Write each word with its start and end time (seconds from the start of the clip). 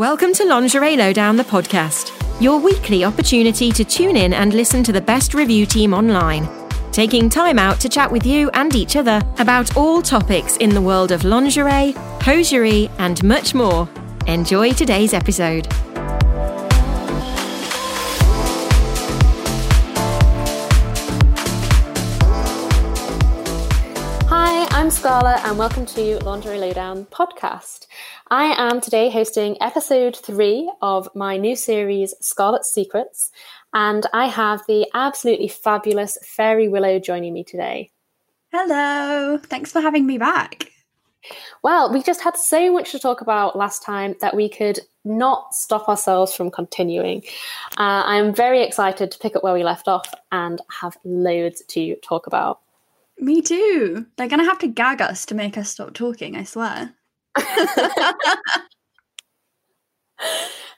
Welcome 0.00 0.32
to 0.32 0.46
Lingerie 0.46 0.96
Lowdown, 0.96 1.36
the 1.36 1.44
podcast, 1.44 2.10
your 2.40 2.58
weekly 2.58 3.04
opportunity 3.04 3.70
to 3.70 3.84
tune 3.84 4.16
in 4.16 4.32
and 4.32 4.54
listen 4.54 4.82
to 4.84 4.92
the 4.92 5.00
best 5.02 5.34
review 5.34 5.66
team 5.66 5.92
online, 5.92 6.48
taking 6.90 7.28
time 7.28 7.58
out 7.58 7.78
to 7.80 7.88
chat 7.90 8.10
with 8.10 8.24
you 8.24 8.48
and 8.54 8.74
each 8.74 8.96
other 8.96 9.20
about 9.40 9.76
all 9.76 10.00
topics 10.00 10.56
in 10.56 10.70
the 10.70 10.80
world 10.80 11.12
of 11.12 11.24
lingerie, 11.24 11.92
hosiery, 12.22 12.88
and 12.96 13.22
much 13.22 13.54
more. 13.54 13.86
Enjoy 14.26 14.72
today's 14.72 15.12
episode. 15.12 15.68
I'm 24.90 24.96
Scarlot, 24.96 25.44
and 25.44 25.56
welcome 25.56 25.86
to 25.86 26.18
Lingerie 26.24 26.58
Lowdown 26.58 27.06
podcast. 27.12 27.86
I 28.28 28.46
am 28.46 28.80
today 28.80 29.08
hosting 29.08 29.56
episode 29.60 30.16
three 30.16 30.68
of 30.82 31.08
my 31.14 31.36
new 31.36 31.54
series, 31.54 32.12
Scarlot 32.20 32.64
Secrets, 32.64 33.30
and 33.72 34.04
I 34.12 34.26
have 34.26 34.62
the 34.66 34.88
absolutely 34.92 35.46
fabulous 35.46 36.18
Faerie 36.24 36.66
Willow 36.66 36.98
joining 36.98 37.34
me 37.34 37.44
today. 37.44 37.92
Hello, 38.50 39.38
thanks 39.38 39.70
for 39.70 39.80
having 39.80 40.08
me 40.08 40.18
back. 40.18 40.72
Well, 41.62 41.92
we 41.92 42.02
just 42.02 42.22
had 42.22 42.36
so 42.36 42.72
much 42.72 42.90
to 42.90 42.98
talk 42.98 43.20
about 43.20 43.54
last 43.54 43.84
time 43.84 44.16
that 44.20 44.34
we 44.34 44.48
could 44.48 44.80
not 45.04 45.54
stop 45.54 45.88
ourselves 45.88 46.34
from 46.34 46.50
continuing. 46.50 47.22
Uh, 47.78 48.02
I'm 48.06 48.34
very 48.34 48.64
excited 48.64 49.12
to 49.12 49.18
pick 49.20 49.36
up 49.36 49.44
where 49.44 49.54
we 49.54 49.62
left 49.62 49.86
off 49.86 50.12
and 50.32 50.60
have 50.80 50.96
loads 51.04 51.62
to 51.68 51.94
talk 52.02 52.26
about. 52.26 52.58
Me 53.20 53.42
too. 53.42 54.06
They're 54.16 54.28
going 54.28 54.40
to 54.40 54.46
have 54.46 54.58
to 54.60 54.66
gag 54.66 55.02
us 55.02 55.26
to 55.26 55.34
make 55.34 55.58
us 55.58 55.68
stop 55.70 55.92
talking, 55.92 56.36
I 56.36 56.44
swear. 56.44 56.94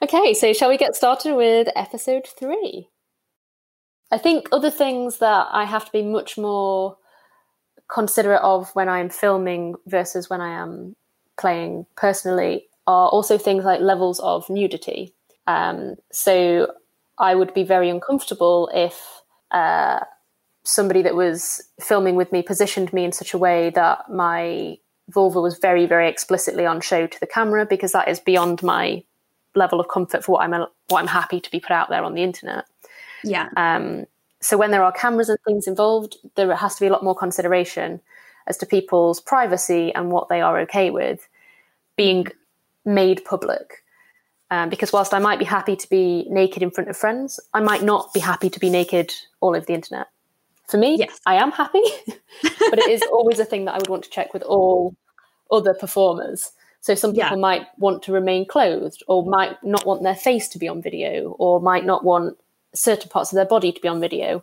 okay, 0.03 0.35
so 0.35 0.53
shall 0.53 0.69
we 0.69 0.77
get 0.77 0.97
started 0.97 1.37
with 1.37 1.69
episode 1.77 2.27
three? 2.27 2.89
I 4.11 4.19
think 4.19 4.49
other 4.51 4.71
things 4.71 5.19
that 5.19 5.47
I 5.53 5.65
have 5.65 5.87
to 5.87 5.93
be 5.93 6.03
much 6.03 6.37
more 6.37 6.99
considerate 7.89 8.43
of 8.43 8.71
when 8.75 8.89
I'm 8.89 9.09
filming 9.09 9.77
versus 9.87 10.29
when 10.29 10.41
I 10.41 10.61
am 10.61 10.97
playing 11.39 11.87
personally 11.97 12.67
are 12.89 13.09
also 13.09 13.39
things 13.39 13.65
like 13.65 13.81
levels 13.81 14.19
of 14.21 14.51
nudity. 14.51 15.15
Um, 15.47 15.95
so 16.11 16.73
I 17.19 17.37
would 17.37 17.55
be 17.55 17.63
very 17.63 17.89
uncomfortable 17.89 18.69
if 18.75 19.01
uh, 19.53 20.01
somebody 20.65 21.03
that 21.03 21.15
was 21.15 21.63
filming 21.81 22.15
with 22.15 22.33
me 22.33 22.43
positioned 22.43 22.93
me 22.93 23.05
in 23.05 23.13
such 23.13 23.35
a 23.35 23.39
way 23.39 23.71
that 23.71 24.09
my 24.11 24.79
vulva 25.09 25.41
was 25.41 25.59
very, 25.59 25.87
very 25.87 26.09
explicitly 26.09 26.65
on 26.67 26.81
show 26.81 27.07
to 27.07 27.21
the 27.21 27.27
camera 27.27 27.67
because 27.67 27.93
that 27.93 28.09
is 28.09 28.21
beyond 28.21 28.63
my 28.63 29.03
level 29.55 29.81
of 29.81 29.89
comfort 29.89 30.25
for 30.25 30.33
what 30.33 30.43
I'm 30.43 30.53
what 30.89 31.01
I'm 31.01 31.07
happy 31.07 31.41
to 31.41 31.51
be 31.51 31.61
put 31.61 31.73
out 31.73 31.89
there 31.89 32.05
on 32.05 32.15
the 32.15 32.23
internet. 32.23 32.65
Yeah. 33.25 33.49
Um, 33.57 34.07
so 34.41 34.57
when 34.57 34.71
there 34.71 34.83
are 34.83 34.93
cameras 34.93 35.29
and 35.29 35.39
things 35.47 35.67
involved, 35.67 36.17
there 36.35 36.55
has 36.55 36.75
to 36.75 36.81
be 36.81 36.87
a 36.87 36.93
lot 36.93 37.05
more 37.05 37.15
consideration 37.15 38.01
as 38.47 38.57
to 38.59 38.67
people's 38.67 39.21
privacy 39.21 39.95
and 39.95 40.11
what 40.11 40.29
they 40.29 40.41
are 40.41 40.61
okay 40.61 40.91
with 40.91 41.29
being 41.97 42.27
made 42.85 43.25
public. 43.25 43.85
Um, 44.51 44.69
because 44.69 44.93
whilst 44.93 45.15
I 45.15 45.19
might 45.19 45.39
be 45.39 45.45
happy 45.45 45.77
to 45.77 45.89
be 45.89 46.27
naked 46.29 46.63
in 46.63 46.71
front 46.71 46.91
of 46.91 46.97
friends, 46.97 47.41
I 47.55 47.61
might 47.61 47.83
not 47.83 48.13
be 48.13 48.21
happy 48.21 48.51
to 48.51 48.61
be 48.61 48.69
naked 48.69 49.13
all 49.41 49.57
over 49.57 49.65
the 49.65 49.73
internet. 49.73 50.09
For 50.69 50.79
me, 50.79 50.97
yes. 50.97 51.21
I 51.27 51.35
am 51.37 51.51
happy, 51.51 51.83
but 52.43 52.79
it 52.79 52.89
is 52.89 53.03
always 53.13 53.39
a 53.39 53.45
thing 53.45 53.65
that 53.67 53.75
I 53.75 53.79
would 53.79 53.89
want 53.89 54.05
to 54.05 54.11
check 54.11 54.33
with 54.33 54.43
all 54.43 54.95
other 55.51 55.75
performers. 55.75 56.53
So 56.81 56.95
some 56.95 57.13
people 57.13 57.31
yeah. 57.31 57.37
might 57.37 57.67
want 57.79 58.03
to 58.05 58.13
remain 58.13 58.47
clothed 58.47 59.03
or 59.07 59.25
might 59.25 59.63
not 59.63 59.87
want 59.87 60.03
their 60.03 60.17
face 60.17 60.49
to 60.49 60.59
be 60.59 60.67
on 60.67 60.83
video 60.83 61.37
or 61.39 61.61
might 61.61 61.85
not 61.85 62.05
want 62.05 62.37
certain 62.75 63.09
parts 63.09 63.31
of 63.31 63.37
their 63.37 63.45
body 63.45 63.71
to 63.71 63.81
be 63.81 63.87
on 63.87 64.01
video. 64.01 64.43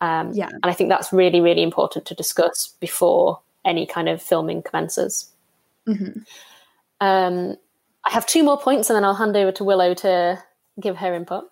Um, 0.00 0.32
yeah. 0.32 0.50
And 0.50 0.66
I 0.66 0.74
think 0.74 0.90
that's 0.90 1.12
really, 1.12 1.40
really 1.40 1.62
important 1.62 2.04
to 2.06 2.14
discuss 2.14 2.74
before 2.80 3.40
any 3.64 3.86
kind 3.86 4.10
of 4.10 4.20
filming 4.20 4.62
commences. 4.62 5.30
Mm-hmm. 5.86 6.20
Um, 7.00 7.56
I 8.04 8.10
have 8.10 8.26
two 8.26 8.42
more 8.42 8.58
points 8.58 8.90
and 8.90 8.96
then 8.96 9.04
I'll 9.04 9.14
hand 9.14 9.36
over 9.36 9.52
to 9.52 9.64
Willow 9.64 9.94
to 9.94 10.42
give 10.80 10.96
her 10.98 11.14
input. 11.14 11.44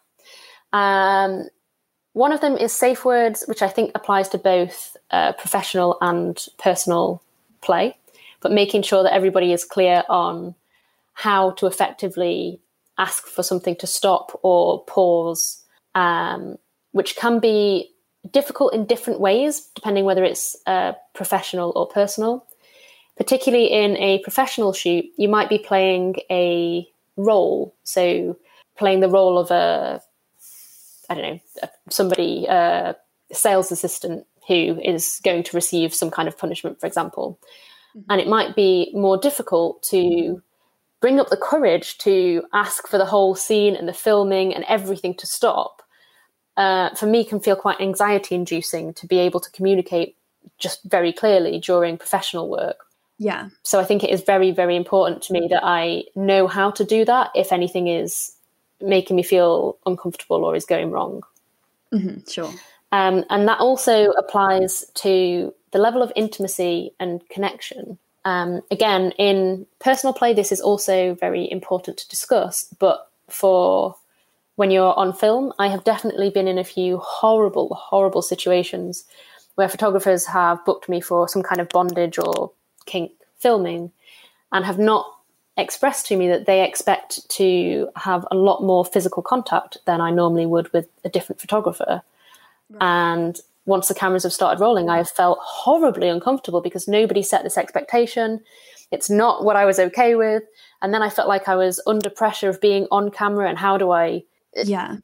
Um, 0.74 1.48
one 2.12 2.32
of 2.32 2.40
them 2.40 2.56
is 2.56 2.72
safe 2.72 3.04
words, 3.04 3.44
which 3.46 3.62
I 3.62 3.68
think 3.68 3.92
applies 3.94 4.28
to 4.30 4.38
both 4.38 4.96
uh, 5.10 5.32
professional 5.32 5.98
and 6.00 6.44
personal 6.58 7.22
play 7.60 7.96
but 8.42 8.52
making 8.52 8.82
sure 8.82 9.02
that 9.04 9.14
everybody 9.14 9.52
is 9.52 9.64
clear 9.64 10.02
on 10.08 10.54
how 11.14 11.52
to 11.52 11.66
effectively 11.66 12.60
ask 12.98 13.26
for 13.26 13.42
something 13.42 13.76
to 13.76 13.86
stop 13.86 14.38
or 14.42 14.84
pause, 14.84 15.64
um, 15.94 16.58
which 16.90 17.16
can 17.16 17.38
be 17.38 17.90
difficult 18.30 18.74
in 18.74 18.84
different 18.84 19.20
ways, 19.20 19.70
depending 19.74 20.04
whether 20.04 20.24
it's 20.24 20.56
uh, 20.66 20.92
professional 21.14 21.72
or 21.74 21.86
personal. 21.88 22.46
Particularly 23.16 23.66
in 23.66 23.96
a 23.98 24.20
professional 24.20 24.72
shoot, 24.72 25.04
you 25.16 25.28
might 25.28 25.48
be 25.48 25.58
playing 25.58 26.16
a 26.30 26.86
role. 27.16 27.74
So, 27.84 28.38
playing 28.76 29.00
the 29.00 29.08
role 29.08 29.38
of 29.38 29.50
a, 29.50 30.00
I 31.12 31.14
don't 31.14 31.34
know, 31.34 31.68
somebody, 31.90 32.46
a 32.46 32.96
sales 33.32 33.70
assistant 33.70 34.26
who 34.48 34.80
is 34.82 35.20
going 35.22 35.42
to 35.44 35.56
receive 35.56 35.94
some 35.94 36.10
kind 36.10 36.26
of 36.26 36.38
punishment, 36.38 36.80
for 36.80 36.86
example. 36.86 37.38
Mm-hmm. 37.96 38.10
And 38.10 38.20
it 38.20 38.28
might 38.28 38.56
be 38.56 38.90
more 38.94 39.18
difficult 39.18 39.82
to 39.84 40.42
bring 41.00 41.20
up 41.20 41.28
the 41.28 41.36
courage 41.36 41.98
to 41.98 42.42
ask 42.52 42.88
for 42.88 42.96
the 42.96 43.04
whole 43.04 43.34
scene 43.34 43.76
and 43.76 43.86
the 43.86 43.92
filming 43.92 44.54
and 44.54 44.64
everything 44.68 45.14
to 45.16 45.26
stop. 45.26 45.82
Uh, 46.56 46.94
for 46.94 47.06
me, 47.06 47.24
can 47.24 47.40
feel 47.40 47.56
quite 47.56 47.80
anxiety 47.80 48.34
inducing 48.34 48.94
to 48.94 49.06
be 49.06 49.18
able 49.18 49.40
to 49.40 49.50
communicate 49.50 50.16
just 50.58 50.80
very 50.84 51.12
clearly 51.12 51.58
during 51.58 51.98
professional 51.98 52.48
work. 52.48 52.76
Yeah. 53.18 53.48
So 53.62 53.78
I 53.78 53.84
think 53.84 54.02
it 54.02 54.10
is 54.10 54.22
very, 54.22 54.50
very 54.50 54.76
important 54.76 55.22
to 55.22 55.32
me 55.32 55.48
that 55.50 55.62
I 55.64 56.04
know 56.14 56.46
how 56.46 56.70
to 56.72 56.84
do 56.84 57.04
that 57.04 57.30
if 57.34 57.52
anything 57.52 57.86
is 57.86 58.32
making 58.82 59.16
me 59.16 59.22
feel 59.22 59.78
uncomfortable 59.86 60.44
or 60.44 60.56
is 60.56 60.64
going 60.64 60.90
wrong. 60.90 61.22
Mm-hmm, 61.92 62.28
sure. 62.28 62.52
Um, 62.92 63.24
and 63.30 63.48
that 63.48 63.60
also 63.60 64.10
applies 64.12 64.84
to 64.94 65.54
the 65.70 65.78
level 65.78 66.02
of 66.02 66.12
intimacy 66.14 66.92
and 67.00 67.26
connection. 67.28 67.98
Um, 68.24 68.60
again, 68.70 69.12
in 69.18 69.66
personal 69.80 70.12
play, 70.12 70.34
this 70.34 70.52
is 70.52 70.60
also 70.60 71.14
very 71.14 71.50
important 71.50 71.96
to 71.98 72.08
discuss. 72.08 72.72
But 72.78 73.10
for 73.28 73.96
when 74.56 74.70
you're 74.70 74.96
on 74.98 75.12
film, 75.12 75.52
I 75.58 75.68
have 75.68 75.84
definitely 75.84 76.30
been 76.30 76.46
in 76.46 76.58
a 76.58 76.64
few 76.64 76.98
horrible, 76.98 77.74
horrible 77.74 78.22
situations 78.22 79.04
where 79.54 79.68
photographers 79.68 80.26
have 80.26 80.64
booked 80.64 80.88
me 80.88 81.00
for 81.00 81.28
some 81.28 81.42
kind 81.42 81.60
of 81.60 81.68
bondage 81.70 82.18
or 82.18 82.52
kink 82.86 83.12
filming 83.38 83.90
and 84.52 84.64
have 84.64 84.78
not 84.78 85.06
expressed 85.56 86.06
to 86.06 86.16
me 86.16 86.28
that 86.28 86.46
they 86.46 86.64
expect 86.64 87.28
to 87.30 87.88
have 87.96 88.26
a 88.30 88.36
lot 88.36 88.62
more 88.62 88.84
physical 88.84 89.22
contact 89.22 89.78
than 89.84 90.00
I 90.00 90.10
normally 90.10 90.46
would 90.46 90.72
with 90.72 90.88
a 91.04 91.08
different 91.08 91.40
photographer. 91.40 92.02
Right. 92.70 92.82
And 92.82 93.40
once 93.66 93.88
the 93.88 93.94
cameras 93.94 94.22
have 94.22 94.32
started 94.32 94.60
rolling, 94.60 94.88
I 94.88 94.96
have 94.96 95.10
felt 95.10 95.38
horribly 95.40 96.08
uncomfortable 96.08 96.60
because 96.60 96.88
nobody 96.88 97.22
set 97.22 97.44
this 97.44 97.58
expectation. 97.58 98.40
It's 98.90 99.10
not 99.10 99.44
what 99.44 99.56
I 99.56 99.64
was 99.64 99.78
okay 99.78 100.14
with. 100.14 100.42
And 100.80 100.92
then 100.92 101.02
I 101.02 101.10
felt 101.10 101.28
like 101.28 101.48
I 101.48 101.54
was 101.54 101.80
under 101.86 102.10
pressure 102.10 102.48
of 102.48 102.60
being 102.60 102.86
on 102.90 103.10
camera 103.10 103.48
and 103.48 103.58
how 103.58 103.78
do 103.78 103.90
I 103.90 104.24
uh, 104.56 104.64
yeah 104.64 104.96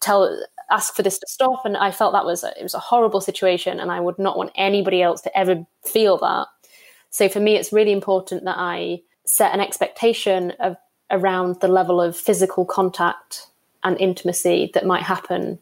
tell 0.00 0.42
ask 0.70 0.94
for 0.94 1.02
this 1.02 1.18
to 1.18 1.26
stop 1.28 1.64
and 1.64 1.76
I 1.76 1.92
felt 1.92 2.12
that 2.12 2.24
was 2.24 2.42
a, 2.42 2.52
it 2.58 2.62
was 2.62 2.74
a 2.74 2.80
horrible 2.80 3.20
situation 3.20 3.78
and 3.78 3.92
I 3.92 4.00
would 4.00 4.18
not 4.18 4.36
want 4.36 4.50
anybody 4.56 5.00
else 5.00 5.20
to 5.22 5.38
ever 5.38 5.64
feel 5.84 6.18
that. 6.18 6.46
So 7.10 7.28
for 7.28 7.40
me 7.40 7.56
it's 7.56 7.72
really 7.72 7.92
important 7.92 8.44
that 8.44 8.56
I 8.58 9.02
set 9.26 9.52
an 9.52 9.60
expectation 9.60 10.52
of 10.60 10.76
around 11.10 11.60
the 11.60 11.68
level 11.68 12.00
of 12.00 12.16
physical 12.16 12.64
contact 12.64 13.46
and 13.84 13.98
intimacy 14.00 14.70
that 14.74 14.86
might 14.86 15.02
happen 15.02 15.58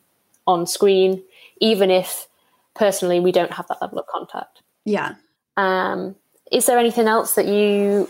on 0.46 0.66
screen 0.66 1.22
even 1.60 1.90
if 1.90 2.26
personally 2.74 3.20
we 3.20 3.32
don't 3.32 3.52
have 3.52 3.66
that 3.68 3.80
level 3.80 3.98
of 3.98 4.06
contact. 4.06 4.62
Yeah. 4.84 5.14
Um, 5.56 6.16
is 6.50 6.66
there 6.66 6.78
anything 6.78 7.06
else 7.06 7.34
that 7.34 7.46
you 7.46 8.08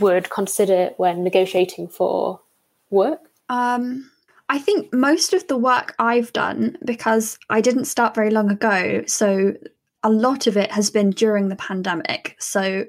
would 0.00 0.30
consider 0.30 0.90
when 0.96 1.24
negotiating 1.24 1.88
for 1.88 2.40
work? 2.90 3.20
Um, 3.48 4.10
i 4.48 4.58
think 4.58 4.92
most 4.92 5.32
of 5.32 5.46
the 5.46 5.56
work 5.56 5.94
i've 5.98 6.32
done 6.32 6.76
because 6.84 7.38
i 7.48 7.60
didn't 7.60 7.86
start 7.86 8.14
very 8.14 8.28
long 8.28 8.50
ago 8.50 9.02
so 9.06 9.54
a 10.02 10.10
lot 10.10 10.46
of 10.46 10.56
it 10.56 10.70
has 10.72 10.90
been 10.90 11.10
during 11.10 11.48
the 11.48 11.56
pandemic. 11.56 12.36
So 12.38 12.84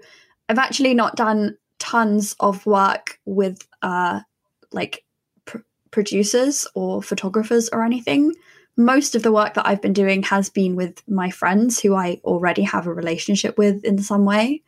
i've 0.50 0.58
actually 0.58 0.94
not 0.94 1.16
done 1.16 1.58
tons 1.84 2.36
of 2.40 2.66
work 2.66 3.20
with 3.26 3.68
uh, 3.82 4.22
like 4.72 5.04
pr- 5.46 5.58
producers 5.92 6.66
or 6.74 7.04
photographers 7.04 7.70
or 7.70 7.84
anything 7.84 8.34
most 8.76 9.16
of 9.16 9.24
the 9.24 9.32
work 9.32 9.54
that 9.54 9.68
I've 9.68 9.82
been 9.82 9.94
doing 9.94 10.24
has 10.24 10.50
been 10.50 10.76
with 10.76 11.08
my 11.08 11.30
friends 11.30 11.80
who 11.80 11.96
I 11.96 12.20
already 12.24 12.64
have 12.64 12.88
a 12.88 12.94
relationship 12.94 13.58
with 13.58 13.84
in 13.84 14.00
some 14.00 14.26
way. 14.26 14.64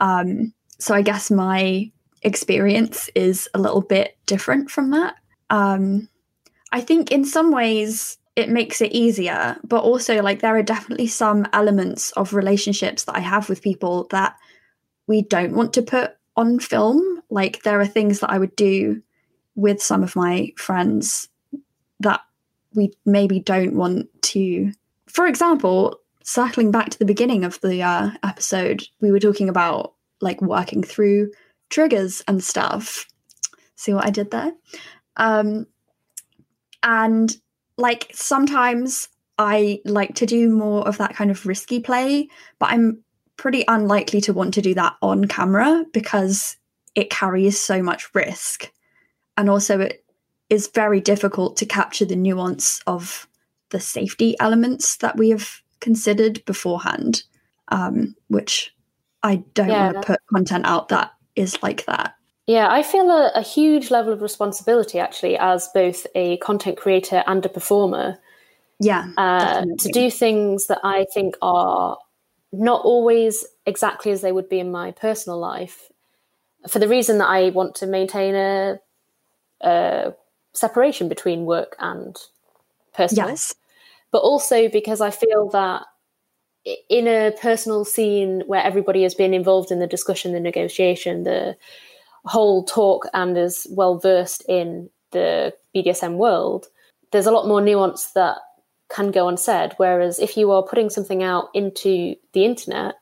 Um, 0.00 0.52
so 0.78 0.94
I 0.94 1.02
guess 1.02 1.30
my 1.30 1.90
experience 2.22 3.08
is 3.14 3.48
a 3.54 3.58
little 3.58 3.80
bit 3.80 4.16
different 4.26 4.70
from 4.70 4.90
that. 4.90 5.14
Um, 5.50 6.08
I 6.72 6.80
think 6.80 7.12
in 7.12 7.24
some 7.24 7.50
ways 7.50 8.18
it 8.36 8.48
makes 8.48 8.80
it 8.80 8.92
easier, 8.92 9.56
but 9.64 9.84
also 9.84 10.20
like 10.20 10.40
there 10.40 10.56
are 10.56 10.62
definitely 10.62 11.06
some 11.06 11.46
elements 11.52 12.10
of 12.12 12.34
relationships 12.34 13.04
that 13.04 13.16
I 13.16 13.20
have 13.20 13.48
with 13.48 13.62
people 13.62 14.06
that 14.10 14.36
we 15.06 15.22
don't 15.22 15.54
want 15.54 15.74
to 15.74 15.82
put 15.82 16.16
on 16.36 16.58
film. 16.58 17.22
Like 17.30 17.62
there 17.62 17.80
are 17.80 17.86
things 17.86 18.20
that 18.20 18.30
I 18.30 18.38
would 18.38 18.54
do 18.56 19.02
with 19.54 19.82
some 19.82 20.02
of 20.02 20.16
my 20.16 20.52
friends 20.56 21.28
that 22.00 22.20
we 22.74 22.92
maybe 23.06 23.40
don't 23.40 23.74
want 23.74 24.08
to. 24.22 24.72
For 25.06 25.26
example, 25.26 26.00
circling 26.24 26.70
back 26.70 26.90
to 26.90 26.98
the 26.98 27.04
beginning 27.04 27.44
of 27.44 27.60
the 27.60 27.82
uh, 27.82 28.10
episode, 28.22 28.82
we 29.00 29.12
were 29.12 29.20
talking 29.20 29.48
about 29.48 29.94
like 30.20 30.40
working 30.42 30.82
through 30.82 31.30
triggers 31.70 32.22
and 32.26 32.42
stuff. 32.42 33.06
See 33.76 33.94
what 33.94 34.06
I 34.06 34.10
did 34.10 34.30
there? 34.30 34.52
Um, 35.16 35.66
and 36.82 37.34
like 37.76 38.10
sometimes 38.12 39.08
I 39.38 39.80
like 39.84 40.14
to 40.16 40.26
do 40.26 40.48
more 40.48 40.86
of 40.86 40.98
that 40.98 41.14
kind 41.14 41.30
of 41.30 41.46
risky 41.46 41.80
play, 41.80 42.28
but 42.58 42.70
I'm 42.70 43.03
pretty 43.36 43.64
unlikely 43.68 44.20
to 44.22 44.32
want 44.32 44.54
to 44.54 44.62
do 44.62 44.74
that 44.74 44.94
on 45.02 45.26
camera 45.26 45.84
because 45.92 46.56
it 46.94 47.10
carries 47.10 47.58
so 47.58 47.82
much 47.82 48.14
risk. 48.14 48.70
And 49.36 49.50
also, 49.50 49.80
it 49.80 50.04
is 50.50 50.68
very 50.68 51.00
difficult 51.00 51.56
to 51.56 51.66
capture 51.66 52.04
the 52.04 52.16
nuance 52.16 52.80
of 52.86 53.28
the 53.70 53.80
safety 53.80 54.36
elements 54.38 54.98
that 54.98 55.16
we 55.16 55.30
have 55.30 55.60
considered 55.80 56.44
beforehand, 56.44 57.24
um, 57.68 58.14
which 58.28 58.74
I 59.22 59.36
don't 59.54 59.68
yeah. 59.68 59.92
want 59.92 60.02
to 60.02 60.06
put 60.06 60.20
content 60.32 60.66
out 60.66 60.88
that 60.90 61.12
is 61.34 61.62
like 61.62 61.84
that. 61.86 62.14
Yeah, 62.46 62.68
I 62.70 62.82
feel 62.82 63.10
a, 63.10 63.32
a, 63.34 63.40
huge 63.40 63.90
level 63.90 64.12
of 64.12 64.20
responsibility 64.20 64.98
actually 64.98 65.38
as 65.38 65.68
both 65.72 66.06
a 66.14 66.36
content 66.38 66.76
creator 66.76 67.24
and 67.26 67.44
a 67.44 67.48
performer. 67.48 68.18
Yeah. 68.80 69.10
Uh, 69.16 69.64
to 69.78 69.88
do 69.88 70.10
things 70.10 70.66
that 70.66 70.80
I 70.84 71.06
think 71.14 71.36
are 71.40 71.96
not 72.58 72.84
always 72.84 73.44
exactly 73.66 74.12
as 74.12 74.20
they 74.20 74.32
would 74.32 74.48
be 74.48 74.60
in 74.60 74.70
my 74.70 74.90
personal 74.92 75.38
life 75.38 75.90
for 76.68 76.78
the 76.78 76.88
reason 76.88 77.18
that 77.18 77.28
I 77.28 77.50
want 77.50 77.74
to 77.76 77.86
maintain 77.86 78.34
a, 78.34 78.80
a 79.60 80.14
separation 80.52 81.08
between 81.08 81.44
work 81.44 81.76
and 81.78 82.16
personal. 82.94 83.28
Yes. 83.28 83.54
But 84.10 84.18
also 84.18 84.68
because 84.68 85.00
I 85.00 85.10
feel 85.10 85.48
that 85.50 85.82
in 86.88 87.06
a 87.06 87.32
personal 87.40 87.84
scene 87.84 88.42
where 88.46 88.62
everybody 88.62 89.02
has 89.02 89.14
been 89.14 89.34
involved 89.34 89.70
in 89.70 89.80
the 89.80 89.86
discussion, 89.86 90.32
the 90.32 90.40
negotiation, 90.40 91.24
the 91.24 91.56
whole 92.24 92.64
talk, 92.64 93.06
and 93.12 93.36
is 93.36 93.66
well 93.70 93.98
versed 93.98 94.42
in 94.48 94.88
the 95.10 95.52
BDSM 95.74 96.16
world, 96.16 96.68
there's 97.10 97.26
a 97.26 97.30
lot 97.30 97.46
more 97.46 97.60
nuance 97.60 98.12
that 98.12 98.38
can 98.90 99.10
go 99.10 99.28
unsaid. 99.28 99.74
Whereas 99.76 100.18
if 100.18 100.36
you 100.36 100.50
are 100.52 100.62
putting 100.62 100.90
something 100.90 101.22
out 101.22 101.48
into 101.54 102.14
the 102.32 102.44
internet, 102.44 102.94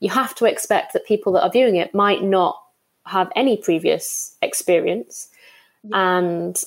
you 0.00 0.10
have 0.10 0.34
to 0.36 0.46
expect 0.46 0.92
that 0.92 1.06
people 1.06 1.32
that 1.32 1.42
are 1.42 1.50
viewing 1.50 1.76
it 1.76 1.94
might 1.94 2.22
not 2.22 2.56
have 3.06 3.30
any 3.34 3.56
previous 3.56 4.36
experience. 4.42 5.28
Yeah. 5.82 6.18
And 6.18 6.64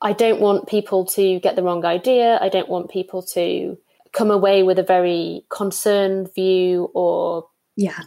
I 0.00 0.12
don't 0.12 0.40
want 0.40 0.68
people 0.68 1.06
to 1.06 1.40
get 1.40 1.56
the 1.56 1.62
wrong 1.62 1.84
idea. 1.84 2.38
I 2.40 2.48
don't 2.48 2.68
want 2.68 2.90
people 2.90 3.22
to 3.34 3.78
come 4.14 4.30
away 4.30 4.62
with 4.62 4.78
a 4.78 4.82
very 4.82 5.44
concerned 5.50 6.32
view 6.34 6.90
or 6.94 7.48
yeah 7.76 7.98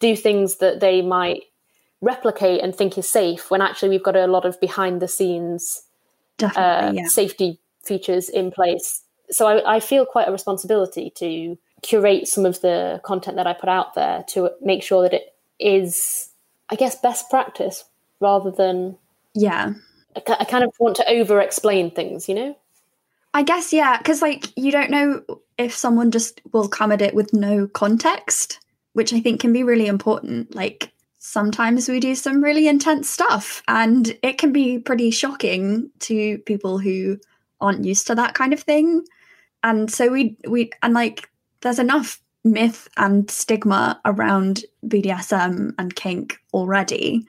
do 0.00 0.16
things 0.16 0.56
that 0.56 0.80
they 0.80 1.02
might 1.02 1.42
replicate 2.00 2.60
and 2.60 2.74
think 2.74 2.98
is 2.98 3.08
safe 3.08 3.50
when 3.50 3.60
actually 3.60 3.90
we've 3.90 4.02
got 4.02 4.16
a 4.16 4.26
lot 4.26 4.44
of 4.44 4.58
behind 4.60 5.00
the 5.00 5.06
scenes 5.06 5.82
uh, 6.42 6.90
yeah. 6.92 7.06
safety 7.06 7.60
features 7.84 8.28
in 8.28 8.50
place 8.50 9.02
so 9.32 9.46
I, 9.46 9.76
I, 9.76 9.80
feel 9.80 10.04
quite 10.04 10.28
a 10.28 10.32
responsibility 10.32 11.10
to 11.16 11.58
curate 11.82 12.28
some 12.28 12.46
of 12.46 12.60
the 12.60 13.00
content 13.04 13.36
that 13.36 13.46
i 13.46 13.52
put 13.52 13.68
out 13.68 13.94
there 13.94 14.24
to 14.28 14.50
make 14.60 14.82
sure 14.82 15.02
that 15.02 15.14
it 15.14 15.34
is 15.58 16.30
i 16.70 16.76
guess 16.76 17.00
best 17.00 17.30
practice 17.30 17.84
rather 18.20 18.50
than 18.50 18.96
yeah 19.34 19.72
i, 20.16 20.36
I 20.40 20.44
kind 20.44 20.64
of 20.64 20.72
want 20.78 20.96
to 20.96 21.08
over 21.08 21.40
explain 21.40 21.90
things 21.90 22.28
you 22.28 22.34
know 22.34 22.56
I 23.34 23.42
guess 23.42 23.72
yeah, 23.72 23.98
because 23.98 24.20
like 24.20 24.46
you 24.56 24.70
don't 24.70 24.90
know 24.90 25.22
if 25.56 25.74
someone 25.74 26.10
just 26.10 26.40
will 26.52 26.68
come 26.68 26.92
at 26.92 27.02
it 27.02 27.14
with 27.14 27.32
no 27.32 27.66
context, 27.66 28.60
which 28.92 29.12
I 29.12 29.20
think 29.20 29.40
can 29.40 29.52
be 29.52 29.62
really 29.62 29.86
important. 29.86 30.54
Like 30.54 30.92
sometimes 31.18 31.88
we 31.88 32.00
do 32.00 32.14
some 32.14 32.42
really 32.42 32.68
intense 32.68 33.08
stuff, 33.08 33.62
and 33.68 34.16
it 34.22 34.38
can 34.38 34.52
be 34.52 34.78
pretty 34.78 35.10
shocking 35.10 35.90
to 36.00 36.38
people 36.38 36.78
who 36.78 37.18
aren't 37.60 37.84
used 37.84 38.06
to 38.08 38.14
that 38.16 38.34
kind 38.34 38.52
of 38.52 38.60
thing. 38.60 39.04
And 39.62 39.90
so 39.90 40.10
we 40.10 40.36
we 40.48 40.70
and 40.82 40.94
like 40.94 41.28
there's 41.60 41.78
enough 41.78 42.20
myth 42.44 42.88
and 42.96 43.30
stigma 43.30 44.00
around 44.04 44.64
BDSM 44.86 45.74
and 45.78 45.94
kink 45.94 46.38
already. 46.52 47.26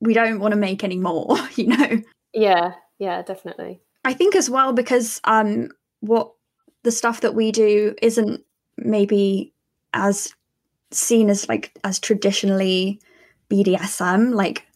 We 0.00 0.14
don't 0.14 0.38
want 0.38 0.52
to 0.52 0.60
make 0.60 0.84
any 0.84 0.98
more, 0.98 1.36
you 1.56 1.68
know. 1.68 2.02
Yeah, 2.32 2.74
yeah, 2.98 3.22
definitely. 3.22 3.80
I 4.04 4.12
think 4.12 4.36
as 4.36 4.50
well 4.50 4.72
because 4.72 5.20
um, 5.24 5.70
what 6.00 6.32
the 6.82 6.92
stuff 6.92 7.22
that 7.22 7.34
we 7.34 7.50
do 7.50 7.94
isn't 8.02 8.44
maybe 8.76 9.52
as 9.92 10.34
seen 10.90 11.30
as 11.30 11.48
like 11.48 11.76
as 11.84 11.98
traditionally 11.98 13.00
BDSM. 13.50 14.34
Like 14.34 14.66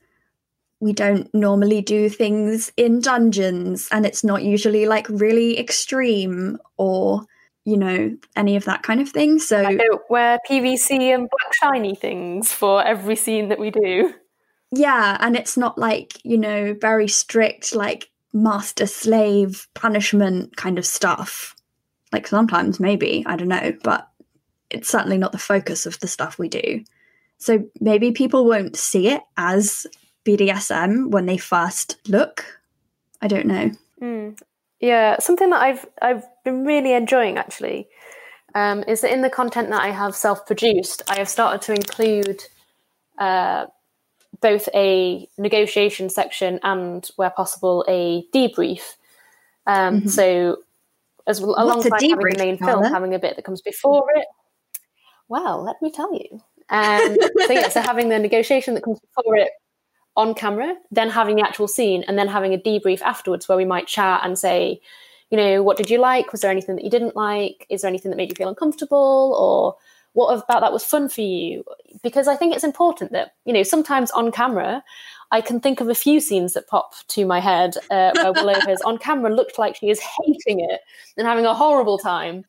we 0.80 0.92
don't 0.92 1.32
normally 1.34 1.80
do 1.80 2.08
things 2.08 2.72
in 2.76 3.00
dungeons, 3.00 3.88
and 3.90 4.06
it's 4.06 4.22
not 4.22 4.42
usually 4.42 4.86
like 4.86 5.06
really 5.08 5.58
extreme 5.58 6.58
or 6.76 7.24
you 7.64 7.76
know 7.76 8.16
any 8.36 8.56
of 8.56 8.64
that 8.64 8.82
kind 8.82 9.00
of 9.00 9.08
thing. 9.08 9.38
So 9.38 9.64
I 9.64 9.76
don't 9.76 10.02
wear 10.08 10.38
PVC 10.48 11.14
and 11.14 11.28
black 11.28 11.54
shiny 11.54 11.94
things 11.94 12.52
for 12.52 12.84
every 12.84 13.16
scene 13.16 13.48
that 13.48 13.58
we 13.58 13.70
do. 13.70 14.14
Yeah, 14.70 15.16
and 15.20 15.36
it's 15.36 15.56
not 15.56 15.78
like 15.78 16.24
you 16.24 16.38
know 16.38 16.74
very 16.80 17.08
strict 17.08 17.74
like 17.74 18.10
master 18.32 18.86
slave 18.86 19.66
punishment 19.74 20.56
kind 20.56 20.78
of 20.78 20.86
stuff. 20.86 21.54
Like 22.12 22.26
sometimes, 22.26 22.80
maybe, 22.80 23.22
I 23.26 23.36
don't 23.36 23.48
know, 23.48 23.76
but 23.82 24.08
it's 24.70 24.88
certainly 24.88 25.18
not 25.18 25.32
the 25.32 25.38
focus 25.38 25.86
of 25.86 25.98
the 26.00 26.08
stuff 26.08 26.38
we 26.38 26.48
do. 26.48 26.82
So 27.38 27.64
maybe 27.80 28.12
people 28.12 28.46
won't 28.46 28.76
see 28.76 29.08
it 29.08 29.22
as 29.36 29.86
BDSM 30.28 31.10
when 31.10 31.26
they 31.26 31.38
first 31.38 31.96
look. 32.06 32.60
I 33.22 33.28
don't 33.28 33.46
know. 33.46 33.70
Mm. 34.00 34.38
Yeah, 34.80 35.18
something 35.18 35.50
that 35.50 35.62
I've 35.62 35.86
I've 36.00 36.24
been 36.44 36.64
really 36.64 36.92
enjoying 36.92 37.38
actually 37.38 37.88
um, 38.54 38.84
is 38.86 39.00
that 39.00 39.12
in 39.12 39.22
the 39.22 39.30
content 39.30 39.70
that 39.70 39.82
I 39.82 39.90
have 39.90 40.14
self-produced, 40.14 41.02
I 41.08 41.18
have 41.18 41.28
started 41.28 41.62
to 41.62 41.72
include 41.72 42.42
uh, 43.18 43.66
both 44.40 44.68
a 44.74 45.28
negotiation 45.36 46.10
section 46.10 46.60
and, 46.62 47.08
where 47.16 47.30
possible, 47.30 47.84
a 47.88 48.24
debrief. 48.32 48.94
Um, 49.66 50.00
mm-hmm. 50.00 50.08
So, 50.08 50.58
as 51.26 51.40
well, 51.40 51.56
alongside 51.58 52.00
having 52.00 52.18
the 52.18 52.34
main 52.38 52.58
film, 52.58 52.84
having 52.84 53.14
a 53.14 53.18
bit 53.18 53.36
that 53.36 53.44
comes 53.44 53.62
before 53.62 54.06
it. 54.14 54.26
Well, 55.28 55.62
let 55.62 55.82
me 55.82 55.90
tell 55.90 56.12
you. 56.14 56.40
Um, 56.70 57.16
so 57.46 57.52
yeah, 57.52 57.68
so 57.68 57.80
having 57.80 58.08
the 58.08 58.18
negotiation 58.18 58.74
that 58.74 58.84
comes 58.84 59.00
before 59.00 59.36
it 59.36 59.50
on 60.18 60.34
camera, 60.34 60.74
then 60.90 61.08
having 61.08 61.36
the 61.36 61.42
actual 61.42 61.68
scene, 61.68 62.04
and 62.08 62.18
then 62.18 62.28
having 62.28 62.52
a 62.52 62.58
debrief 62.58 63.00
afterwards 63.02 63.48
where 63.48 63.56
we 63.56 63.64
might 63.64 63.86
chat 63.86 64.20
and 64.24 64.38
say, 64.38 64.80
you 65.30 65.38
know, 65.38 65.62
what 65.62 65.76
did 65.76 65.88
you 65.88 65.98
like? 65.98 66.32
Was 66.32 66.40
there 66.40 66.50
anything 66.50 66.74
that 66.76 66.84
you 66.84 66.90
didn't 66.90 67.14
like? 67.14 67.66
Is 67.70 67.82
there 67.82 67.88
anything 67.88 68.10
that 68.10 68.16
made 68.16 68.30
you 68.30 68.34
feel 68.34 68.48
uncomfortable? 68.48 69.36
Or 69.38 69.76
what 70.14 70.34
about 70.34 70.60
that 70.60 70.72
was 70.72 70.84
fun 70.84 71.08
for 71.08 71.20
you? 71.20 71.62
Because 72.02 72.26
I 72.26 72.34
think 72.34 72.54
it's 72.54 72.64
important 72.64 73.12
that, 73.12 73.34
you 73.44 73.52
know, 73.52 73.62
sometimes 73.62 74.10
on 74.10 74.32
camera, 74.32 74.82
I 75.30 75.40
can 75.40 75.60
think 75.60 75.80
of 75.80 75.88
a 75.88 75.94
few 75.94 76.18
scenes 76.20 76.54
that 76.54 76.66
pop 76.66 76.94
to 77.08 77.24
my 77.24 77.38
head 77.38 77.76
uh, 77.90 78.10
where 78.14 78.32
Willow 78.32 78.60
has 78.66 78.80
on 78.82 78.98
camera 78.98 79.32
looked 79.32 79.58
like 79.58 79.76
she 79.76 79.90
is 79.90 80.00
hating 80.00 80.60
it 80.60 80.80
and 81.16 81.26
having 81.28 81.46
a 81.46 81.54
horrible 81.54 81.98
time. 81.98 82.44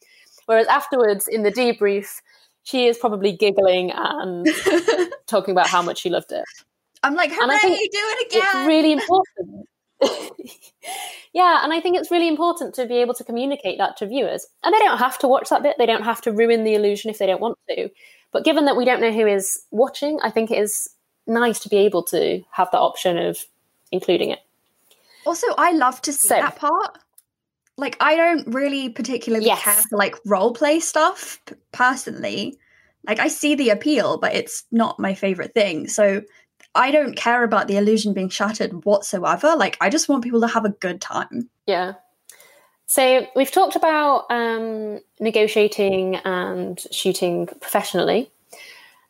Whereas 0.48 0.66
afterwards 0.68 1.28
in 1.28 1.44
the 1.44 1.52
debrief, 1.52 2.22
she 2.64 2.88
is 2.88 2.98
probably 2.98 3.32
giggling 3.32 3.92
and 3.92 4.48
talking 5.28 5.52
about 5.52 5.68
how 5.68 5.84
much 5.84 6.00
she 6.00 6.10
loved 6.10 6.32
it. 6.32 6.46
I'm 7.04 7.16
like, 7.16 7.32
hooray, 7.34 7.58
think 7.58 7.92
do 7.92 7.98
it 7.98 8.28
again. 8.28 8.42
It's 8.46 8.68
really 8.68 8.92
important. 8.94 9.68
yeah, 11.34 11.64
and 11.64 11.74
I 11.74 11.82
think 11.82 11.98
it's 11.98 12.12
really 12.12 12.28
important 12.28 12.76
to 12.76 12.86
be 12.86 12.98
able 12.98 13.14
to 13.16 13.24
communicate 13.24 13.78
that 13.78 13.98
to 13.98 14.08
viewers. 14.08 14.46
And 14.64 14.74
they 14.74 14.80
don't 14.80 14.98
have 14.98 15.18
to 15.20 15.28
watch 15.28 15.50
that 15.50 15.64
bit, 15.64 15.76
they 15.78 15.86
don't 15.86 16.04
have 16.04 16.22
to 16.22 16.32
ruin 16.32 16.64
the 16.64 16.76
illusion 16.76 17.10
if 17.10 17.18
they 17.18 17.28
don't 17.28 17.42
want 17.42 17.58
to. 17.70 17.90
But 18.32 18.46
given 18.46 18.66
that 18.66 18.78
we 18.78 18.86
don't 18.86 19.02
know 19.02 19.12
who 19.12 19.26
is 19.26 19.62
watching, 19.72 20.20
I 20.22 20.30
think 20.30 20.52
it 20.52 20.60
is 20.60 20.90
nice 21.26 21.60
to 21.62 21.70
be 21.70 21.78
able 21.78 22.04
to 22.04 22.42
have 22.52 22.70
that 22.72 22.80
option 22.80 23.18
of 23.18 23.46
including 23.92 24.32
it. 24.32 24.40
Also, 25.26 25.48
I 25.58 25.72
love 25.72 26.02
to 26.04 26.14
see 26.14 26.30
so, 26.30 26.36
that 26.36 26.56
part. 26.56 26.98
Like, 27.78 27.98
I 28.00 28.16
don't 28.16 28.54
really 28.54 28.90
particularly 28.90 29.46
yes. 29.46 29.64
care 29.64 29.82
for 29.90 29.98
like 29.98 30.16
role 30.26 30.54
play 30.54 30.80
stuff 30.80 31.40
personally. 31.72 32.58
Like, 33.08 33.20
I 33.20 33.28
see 33.28 33.56
the 33.56 33.70
appeal, 33.70 34.18
but 34.18 34.36
it's 34.36 34.66
not 34.72 35.00
my 35.00 35.14
favorite 35.14 35.54
thing. 35.54 35.88
So, 35.88 36.22
I 36.80 36.92
don't 36.92 37.14
care 37.14 37.44
about 37.44 37.68
the 37.68 37.76
illusion 37.76 38.14
being 38.14 38.30
shattered 38.30 38.86
whatsoever. 38.86 39.54
Like, 39.58 39.76
I 39.82 39.90
just 39.90 40.08
want 40.08 40.24
people 40.24 40.40
to 40.40 40.48
have 40.48 40.64
a 40.64 40.70
good 40.70 41.02
time. 41.02 41.50
Yeah. 41.68 41.96
So 42.86 43.28
we've 43.36 43.52
talked 43.52 43.76
about 43.76 44.26
um, 44.30 45.02
negotiating 45.20 46.16
and 46.16 46.80
shooting 46.90 47.48
professionally. 47.48 48.32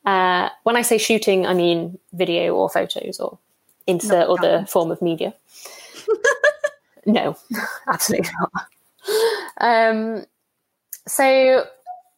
Uh, 0.03 0.49
when 0.63 0.75
I 0.75 0.81
say 0.81 0.97
shooting, 0.97 1.45
I 1.45 1.53
mean 1.53 1.99
video 2.11 2.55
or 2.55 2.71
photos 2.71 3.19
or 3.19 3.37
insert 3.85 4.27
Not 4.27 4.39
other 4.39 4.65
form 4.65 4.89
of 4.89 4.99
media. 5.03 5.35
no, 7.05 7.37
absolutely 7.87 8.31
not. 8.39 8.65
Um, 9.61 10.25
so 11.07 11.65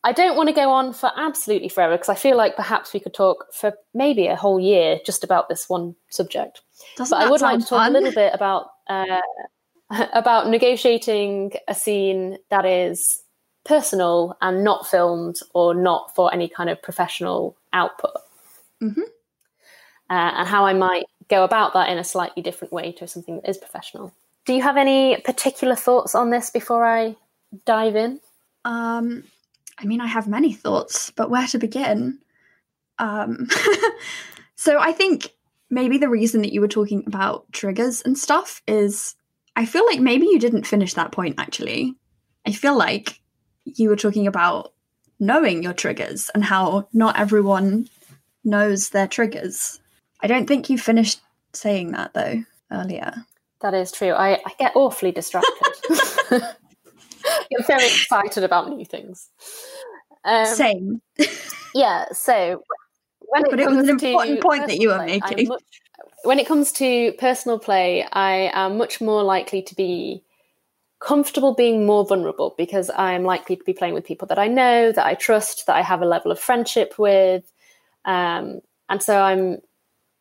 I 0.04 0.12
don't 0.14 0.36
want 0.36 0.50
to 0.50 0.54
go 0.54 0.72
on 0.72 0.94
for 0.94 1.12
absolutely 1.16 1.70
forever 1.70 1.96
because 1.96 2.10
I 2.10 2.16
feel 2.16 2.36
like 2.36 2.56
perhaps 2.56 2.92
we 2.94 3.00
could 3.00 3.14
talk 3.14 3.54
for 3.54 3.74
maybe 3.94 4.28
a 4.28 4.36
whole 4.36 4.60
year 4.60 5.00
just 5.06 5.24
about 5.24 5.48
this 5.48 5.70
one 5.70 5.96
subject. 6.10 6.62
Doesn't 6.98 7.16
But 7.18 7.28
I 7.28 7.30
would 7.30 7.42
like 7.42 7.60
to 7.60 7.66
talk 7.66 7.80
fun? 7.80 7.90
a 7.92 8.00
little 8.00 8.12
bit 8.14 8.34
about 8.34 8.72
uh, 8.90 9.22
about 10.14 10.48
negotiating 10.48 11.54
a 11.68 11.76
scene 11.76 12.38
that 12.50 12.66
is 12.66 13.22
personal 13.64 14.36
and 14.42 14.64
not 14.64 14.88
filmed 14.88 15.38
or 15.54 15.76
not 15.76 16.16
for 16.16 16.34
any 16.34 16.48
kind 16.50 16.70
of 16.70 16.82
professional 16.82 17.56
output, 17.74 18.16
Mhm. 18.82 19.02
uh, 19.02 19.04
and 20.10 20.48
how 20.48 20.66
I 20.66 20.74
might 20.74 21.06
go 21.30 21.44
about 21.44 21.74
that 21.74 21.90
in 21.90 21.98
a 22.00 22.04
slightly 22.04 22.42
different 22.42 22.74
way 22.74 22.92
to 22.94 23.08
something 23.08 23.36
that 23.36 23.48
is 23.50 23.58
professional. 23.60 24.12
Do 24.46 24.54
you 24.54 24.64
have 24.64 24.78
any 24.78 25.18
particular 25.22 25.76
thoughts 25.76 26.16
on 26.16 26.32
this 26.32 26.50
before 26.50 26.84
I 26.86 27.16
dive 27.66 27.96
in? 27.96 28.20
Um, 28.66 29.26
I 29.82 29.86
mean, 29.86 30.02
I 30.02 30.08
have 30.08 30.28
many 30.28 30.54
thoughts, 30.54 31.12
but 31.12 31.30
where 31.30 31.48
to 31.48 31.58
begin? 31.58 32.20
Um, 33.00 33.48
so 34.56 34.80
I 34.80 34.92
think 34.92 35.34
maybe 35.70 35.98
the 35.98 36.10
reason 36.10 36.42
that 36.42 36.54
you 36.54 36.62
were 36.62 36.68
talking 36.68 37.04
about 37.08 37.52
triggers 37.52 38.02
and 38.02 38.18
stuff 38.18 38.62
is 38.68 39.16
I 39.56 39.66
feel 39.66 39.86
like 39.86 40.00
maybe 40.00 40.28
you 40.28 40.40
didn't 40.40 40.68
finish 40.68 40.94
that 40.94 41.12
point 41.12 41.36
actually. 41.40 41.96
I 42.46 42.52
feel 42.52 42.78
like 42.78 43.20
you 43.66 43.90
were 43.90 43.96
talking 43.96 44.28
about 44.28 44.74
knowing 45.20 45.64
your 45.64 45.74
triggers 45.74 46.30
and 46.34 46.44
how 46.44 46.88
not 46.94 47.18
everyone 47.18 47.88
knows 48.44 48.90
their 48.90 49.08
triggers. 49.08 49.80
I 50.22 50.28
don't 50.28 50.48
think 50.48 50.70
you 50.70 50.78
finished 50.78 51.22
saying 51.54 51.92
that 51.92 52.14
though 52.14 52.44
earlier. 52.72 53.14
That 53.62 53.74
is 53.74 53.92
true. 53.92 54.12
I, 54.12 54.34
I 54.46 54.54
get 54.58 54.76
awfully 54.76 55.12
distracted. 55.12 55.52
Get 57.52 57.68
very 57.68 57.86
excited 57.86 58.44
about 58.44 58.70
new 58.70 58.86
things. 58.86 59.30
Um, 60.24 60.46
Same. 60.46 61.02
Yeah, 61.74 62.06
so 62.12 62.64
when 63.20 63.46
it 63.46 63.52
But 63.52 63.60
it 63.60 63.64
comes 63.64 63.78
was 63.78 63.90
an 63.90 63.98
to 63.98 64.06
important 64.06 64.42
point 64.42 64.68
that 64.68 64.78
you 64.80 64.90
were 64.90 64.96
personal 64.96 65.20
play, 65.20 65.32
making. 65.36 65.48
much- 65.48 65.64
when 66.24 66.40
it 66.40 66.48
comes 66.48 66.72
to 66.74 67.14
personal 67.14 67.58
play, 67.60 68.06
I 68.12 68.52
am 68.54 68.78
much 68.78 69.02
more 69.02 69.24
likely 69.24 69.62
to 69.64 69.76
be 69.76 70.24
comfortable 71.00 71.56
being 71.56 71.86
more 71.86 72.06
vulnerable 72.06 72.54
because 72.58 72.92
I'm 72.96 73.24
likely 73.24 73.56
to 73.56 73.64
be 73.64 73.74
playing 73.74 73.96
with 73.96 74.06
people 74.06 74.28
that 74.28 74.38
I 74.38 74.48
know, 74.48 74.92
that 74.92 75.06
I 75.06 75.16
trust, 75.16 75.66
that 75.66 75.76
I 75.76 75.82
have 75.82 76.02
a 76.02 76.06
level 76.06 76.32
of 76.32 76.40
friendship 76.40 77.00
with, 77.00 77.52
um, 78.06 78.62
and 78.90 79.02
so 79.02 79.20
I'm 79.20 79.58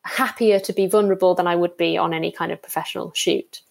happier 0.03 0.59
to 0.61 0.73
be 0.73 0.87
vulnerable 0.87 1.35
than 1.35 1.45
I 1.45 1.55
would 1.55 1.77
be 1.77 1.97
on 1.97 2.13
any 2.13 2.31
kind 2.31 2.51
of 2.51 2.61
professional 2.61 3.11
shoot. 3.13 3.61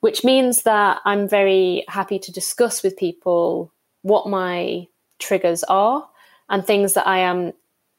Which 0.00 0.24
means 0.24 0.62
that 0.62 1.00
I'm 1.04 1.28
very 1.28 1.84
happy 1.88 2.18
to 2.18 2.32
discuss 2.32 2.82
with 2.82 2.96
people 2.96 3.72
what 4.02 4.28
my 4.28 4.86
triggers 5.18 5.62
are 5.64 6.08
and 6.48 6.66
things 6.66 6.94
that 6.94 7.06
I 7.06 7.18
am 7.18 7.52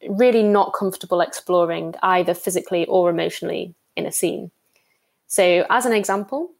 really 0.09 0.43
not 0.43 0.73
comfortable 0.73 1.21
exploring 1.21 1.93
either 2.01 2.33
physically 2.33 2.85
or 2.87 3.09
emotionally 3.09 3.75
in 3.95 4.05
a 4.05 4.11
scene. 4.11 4.51
So, 5.27 5.65
as 5.69 5.85
an 5.85 5.93
example, 5.93 6.51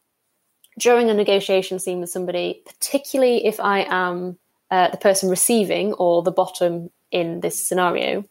during 0.77 1.10
a 1.10 1.13
negotiation 1.13 1.79
scene 1.79 2.00
with 2.00 2.10
somebody, 2.10 2.62
particularly 2.65 3.45
if 3.45 3.60
I 3.60 3.86
am 3.89 4.38
uh, 4.69 4.89
the 4.89 4.98
person 4.98 5.29
receiving 5.29 5.93
or 5.93 6.24
the 6.24 6.31
bottom 6.31 6.89
in 7.12 7.41
this 7.41 7.62
scenario, 7.62 8.24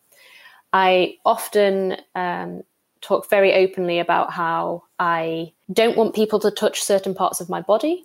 I 0.73 1.17
often 1.26 1.97
um, 2.14 2.62
talk 3.00 3.28
very 3.28 3.54
openly 3.54 3.99
about 3.99 4.33
how 4.33 4.85
I 4.99 5.52
don't 5.73 5.97
want 5.97 6.14
people 6.14 6.40
to 6.40 6.50
touch 6.50 6.83
certain 6.83 7.14
parts 7.14 7.40
of 7.40 7.49
my 7.49 7.61
body, 7.61 8.04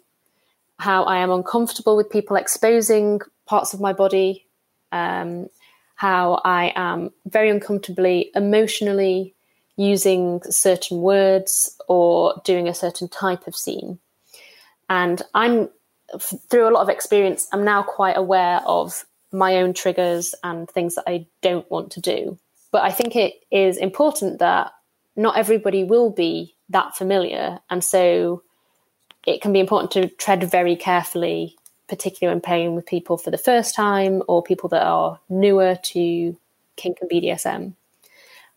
how 0.79 1.03
I 1.03 1.17
am 1.17 1.31
uncomfortable 1.31 1.95
with 1.95 2.09
people 2.09 2.35
exposing 2.35 3.21
parts 3.45 3.73
of 3.73 3.81
my 3.81 3.93
body, 3.93 4.45
um, 4.91 5.49
how 5.95 6.41
I 6.43 6.73
am 6.75 7.11
very 7.25 7.49
uncomfortably 7.49 8.31
emotionally 8.35 9.33
using 9.77 10.41
certain 10.49 11.01
words 11.01 11.75
or 11.87 12.41
doing 12.45 12.67
a 12.67 12.73
certain 12.73 13.07
type 13.07 13.47
of 13.47 13.55
scene. 13.55 13.99
And 14.89 15.21
I'm, 15.33 15.69
through 16.19 16.69
a 16.69 16.71
lot 16.71 16.83
of 16.83 16.89
experience, 16.89 17.47
I'm 17.51 17.65
now 17.65 17.83
quite 17.83 18.17
aware 18.17 18.61
of 18.65 19.05
my 19.31 19.57
own 19.57 19.73
triggers 19.73 20.33
and 20.43 20.69
things 20.69 20.95
that 20.95 21.03
I 21.07 21.25
don't 21.41 21.69
want 21.69 21.91
to 21.93 22.01
do. 22.01 22.37
But 22.71 22.83
I 22.83 22.91
think 22.91 23.15
it 23.15 23.35
is 23.51 23.77
important 23.77 24.39
that 24.39 24.71
not 25.15 25.37
everybody 25.37 25.83
will 25.83 26.09
be 26.09 26.55
that 26.69 26.95
familiar. 26.95 27.59
And 27.69 27.83
so 27.83 28.43
it 29.25 29.41
can 29.41 29.53
be 29.53 29.59
important 29.59 29.91
to 29.91 30.07
tread 30.07 30.43
very 30.49 30.75
carefully, 30.75 31.55
particularly 31.87 32.35
when 32.35 32.41
playing 32.41 32.75
with 32.75 32.85
people 32.85 33.17
for 33.17 33.31
the 33.31 33.37
first 33.37 33.75
time 33.75 34.21
or 34.27 34.43
people 34.43 34.69
that 34.69 34.83
are 34.83 35.19
newer 35.29 35.75
to 35.83 36.37
kink 36.75 36.97
and 37.01 37.09
BDSM. 37.09 37.73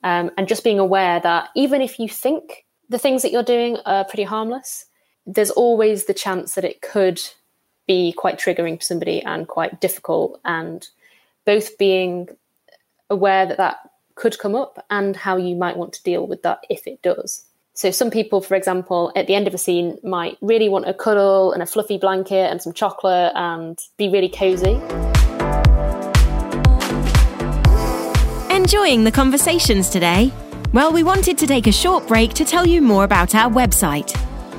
Um, 0.05 0.31
and 0.37 0.49
just 0.49 0.65
being 0.65 0.79
aware 0.79 1.21
that 1.21 1.49
even 1.57 1.83
if 1.83 1.99
you 1.99 2.09
think 2.09 2.65
the 2.89 2.99
things 2.99 3.23
that 3.23 3.33
you're 3.33 3.43
doing 3.43 3.79
are 3.85 4.05
pretty 4.05 4.23
harmless, 4.23 4.87
there's 5.27 5.51
always 5.51 6.05
the 6.05 6.15
chance 6.15 6.55
that 6.55 6.65
it 6.65 6.81
could 6.81 7.21
be 7.87 8.13
quite 8.13 8.39
triggering 8.39 8.79
to 8.79 8.87
somebody 8.87 9.23
and 9.23 9.49
quite 9.49 9.81
difficult. 9.81 10.41
And 10.45 10.87
both 11.45 11.79
being 11.79 12.29
aware 13.11 13.47
that 13.47 13.57
that 13.57 13.79
could 14.19 14.39
come 14.39 14.55
up 14.55 14.85
and 14.91 15.17
how 15.17 15.37
you 15.37 15.55
might 15.55 15.77
want 15.77 15.93
to 15.95 16.03
deal 16.03 16.27
with 16.27 16.43
that 16.43 16.65
if 16.69 16.87
it 16.87 17.01
does. 17.03 17.45
So, 17.75 17.93
some 17.93 18.11
people, 18.11 18.41
for 18.41 18.57
example, 18.57 19.13
at 19.15 19.29
the 19.29 19.37
end 19.37 19.47
of 19.47 19.55
a 19.55 19.59
scene 19.59 19.99
might 20.03 20.37
really 20.41 20.69
want 20.69 20.89
a 20.89 20.93
cuddle 20.93 21.53
and 21.53 21.63
a 21.63 21.67
fluffy 21.67 21.97
blanket 21.97 22.51
and 22.51 22.61
some 22.61 22.73
chocolate 22.73 23.33
and 23.37 23.79
be 23.97 24.09
really 24.09 24.29
cozy. 24.29 24.81
Enjoying 28.53 29.05
the 29.05 29.13
conversations 29.15 29.89
today? 29.89 30.33
Well, 30.73 30.93
we 30.93 31.05
wanted 31.05 31.39
to 31.39 31.47
take 31.47 31.69
a 31.69 31.73
short 31.73 32.09
break 32.09 32.35
to 32.35 32.45
tell 32.45 32.67
you 32.67 32.83
more 32.83 33.05
about 33.05 33.37
our 33.37 33.49
website. 33.49 34.13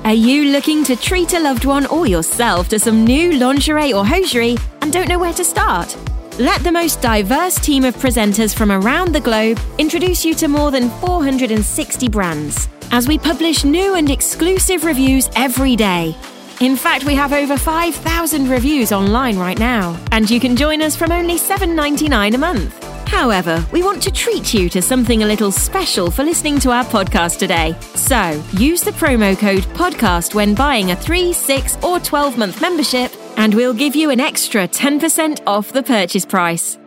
Are 0.04 0.14
you 0.14 0.50
looking 0.50 0.82
to 0.84 0.96
treat 0.96 1.34
a 1.34 1.38
loved 1.38 1.66
one 1.66 1.84
or 1.86 2.06
yourself 2.06 2.70
to 2.70 2.78
some 2.78 3.04
new 3.04 3.32
lingerie 3.32 3.92
or 3.92 4.06
hosiery 4.06 4.56
and 4.80 4.90
don't 4.90 5.08
know 5.08 5.18
where 5.18 5.34
to 5.34 5.44
start? 5.44 5.94
Let 6.40 6.62
the 6.62 6.72
most 6.72 7.02
diverse 7.02 7.56
team 7.56 7.84
of 7.84 7.94
presenters 7.96 8.56
from 8.56 8.72
around 8.72 9.14
the 9.14 9.20
globe 9.20 9.60
introduce 9.76 10.24
you 10.24 10.32
to 10.36 10.48
more 10.48 10.70
than 10.70 10.88
460 10.88 12.08
brands 12.08 12.66
as 12.92 13.06
we 13.06 13.18
publish 13.18 13.62
new 13.62 13.94
and 13.94 14.08
exclusive 14.08 14.84
reviews 14.84 15.28
every 15.36 15.76
day. 15.76 16.16
In 16.62 16.76
fact, 16.76 17.04
we 17.04 17.14
have 17.14 17.34
over 17.34 17.58
5,000 17.58 18.48
reviews 18.48 18.90
online 18.90 19.38
right 19.38 19.58
now, 19.58 20.02
and 20.12 20.30
you 20.30 20.40
can 20.40 20.56
join 20.56 20.80
us 20.80 20.96
from 20.96 21.12
only 21.12 21.36
$7.99 21.36 22.34
a 22.34 22.38
month. 22.38 22.84
However, 23.06 23.62
we 23.70 23.82
want 23.82 24.02
to 24.04 24.10
treat 24.10 24.54
you 24.54 24.70
to 24.70 24.80
something 24.80 25.22
a 25.22 25.26
little 25.26 25.52
special 25.52 26.10
for 26.10 26.24
listening 26.24 26.58
to 26.60 26.70
our 26.70 26.84
podcast 26.84 27.38
today. 27.38 27.76
So, 27.94 28.42
use 28.52 28.80
the 28.80 28.92
promo 28.92 29.38
code 29.38 29.64
PODCAST 29.74 30.34
when 30.34 30.54
buying 30.54 30.92
a 30.92 30.96
3, 30.96 31.34
6, 31.34 31.84
or 31.84 32.00
12 32.00 32.38
month 32.38 32.62
membership, 32.62 33.12
and 33.40 33.54
we'll 33.54 33.72
give 33.72 33.96
you 33.96 34.10
an 34.10 34.20
extra 34.20 34.68
10% 34.68 35.40
off 35.46 35.72
the 35.72 35.82
purchase 35.82 36.26
price. 36.26 36.78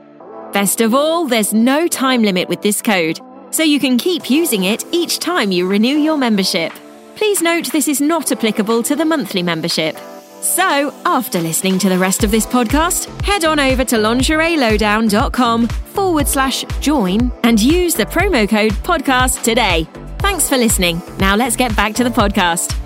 Best 0.51 0.81
of 0.81 0.93
all, 0.93 1.25
there's 1.25 1.51
no 1.51 1.87
time 1.87 2.21
limit 2.21 2.47
with 2.47 2.61
this 2.61 2.79
code, 2.79 3.19
so 3.49 3.63
you 3.63 3.79
can 3.79 3.97
keep 3.97 4.29
using 4.29 4.65
it 4.65 4.85
each 4.91 5.17
time 5.17 5.51
you 5.51 5.67
renew 5.67 5.97
your 5.97 6.15
membership. 6.15 6.71
Please 7.15 7.41
note 7.41 7.71
this 7.71 7.87
is 7.87 7.99
not 7.99 8.31
applicable 8.31 8.83
to 8.83 8.95
the 8.95 9.03
monthly 9.03 9.41
membership. 9.41 9.97
So, 10.41 10.93
after 11.07 11.39
listening 11.39 11.79
to 11.79 11.89
the 11.89 11.97
rest 11.97 12.23
of 12.23 12.29
this 12.29 12.45
podcast, 12.45 13.09
head 13.23 13.45
on 13.45 13.59
over 13.59 13.83
to 13.85 13.95
lingerielowdown.com 13.95 15.67
forward 15.67 16.27
slash 16.27 16.65
join 16.81 17.31
and 17.43 17.59
use 17.59 17.95
the 17.95 18.05
promo 18.05 18.47
code 18.47 18.73
podcast 18.83 19.41
today. 19.41 19.87
Thanks 20.19 20.49
for 20.49 20.57
listening. 20.57 21.01
Now 21.17 21.35
let's 21.35 21.55
get 21.55 21.75
back 21.75 21.95
to 21.95 22.03
the 22.03 22.11
podcast. 22.11 22.82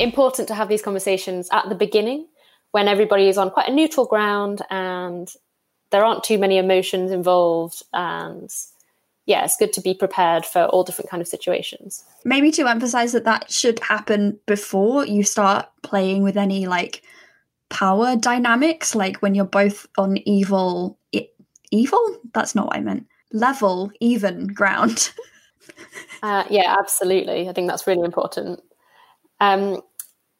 Important 0.00 0.48
to 0.48 0.54
have 0.54 0.68
these 0.68 0.82
conversations 0.82 1.48
at 1.52 1.68
the 1.68 1.74
beginning 1.74 2.26
when 2.72 2.88
everybody 2.88 3.28
is 3.28 3.38
on 3.38 3.50
quite 3.50 3.68
a 3.68 3.72
neutral 3.72 4.06
ground 4.06 4.62
and 4.70 5.32
there 5.90 6.04
aren't 6.04 6.24
too 6.24 6.38
many 6.38 6.58
emotions 6.58 7.10
involved 7.10 7.82
and 7.92 8.50
yeah 9.26 9.44
it's 9.44 9.56
good 9.56 9.72
to 9.72 9.80
be 9.80 9.94
prepared 9.94 10.44
for 10.44 10.64
all 10.66 10.84
different 10.84 11.10
kind 11.10 11.20
of 11.20 11.28
situations 11.28 12.04
maybe 12.24 12.50
to 12.50 12.66
emphasize 12.66 13.12
that 13.12 13.24
that 13.24 13.50
should 13.50 13.80
happen 13.80 14.38
before 14.46 15.06
you 15.06 15.22
start 15.22 15.66
playing 15.82 16.22
with 16.22 16.36
any 16.36 16.66
like 16.66 17.02
power 17.68 18.16
dynamics 18.16 18.94
like 18.94 19.18
when 19.18 19.34
you're 19.34 19.44
both 19.44 19.86
on 19.96 20.18
evil 20.28 20.98
e- 21.12 21.28
evil. 21.70 22.20
That's 22.34 22.54
not 22.54 22.66
what 22.66 22.76
I 22.76 22.80
meant. 22.80 23.06
Level, 23.32 23.90
even 24.00 24.46
ground. 24.46 25.12
uh, 26.22 26.44
yeah, 26.50 26.76
absolutely. 26.78 27.48
I 27.48 27.52
think 27.52 27.68
that's 27.68 27.86
really 27.86 28.04
important. 28.04 28.60
Um, 29.40 29.82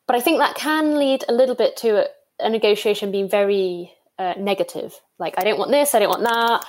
but 0.09 0.17
I 0.17 0.21
think 0.21 0.39
that 0.39 0.57
can 0.57 0.99
lead 0.99 1.25
a 1.29 1.33
little 1.33 1.55
bit 1.55 1.77
to 1.79 2.05
a, 2.05 2.07
a 2.41 2.51
negotiation 2.51 3.13
being 3.13 3.29
very 3.29 3.93
uh, 4.19 4.35
negative. 4.37 4.99
Like, 5.19 5.35
I 5.39 5.45
don't 5.45 5.59
want 5.59 5.71
this, 5.71 5.95
I 5.95 6.01
don't 6.01 6.09
want 6.09 6.25
that. 6.25 6.65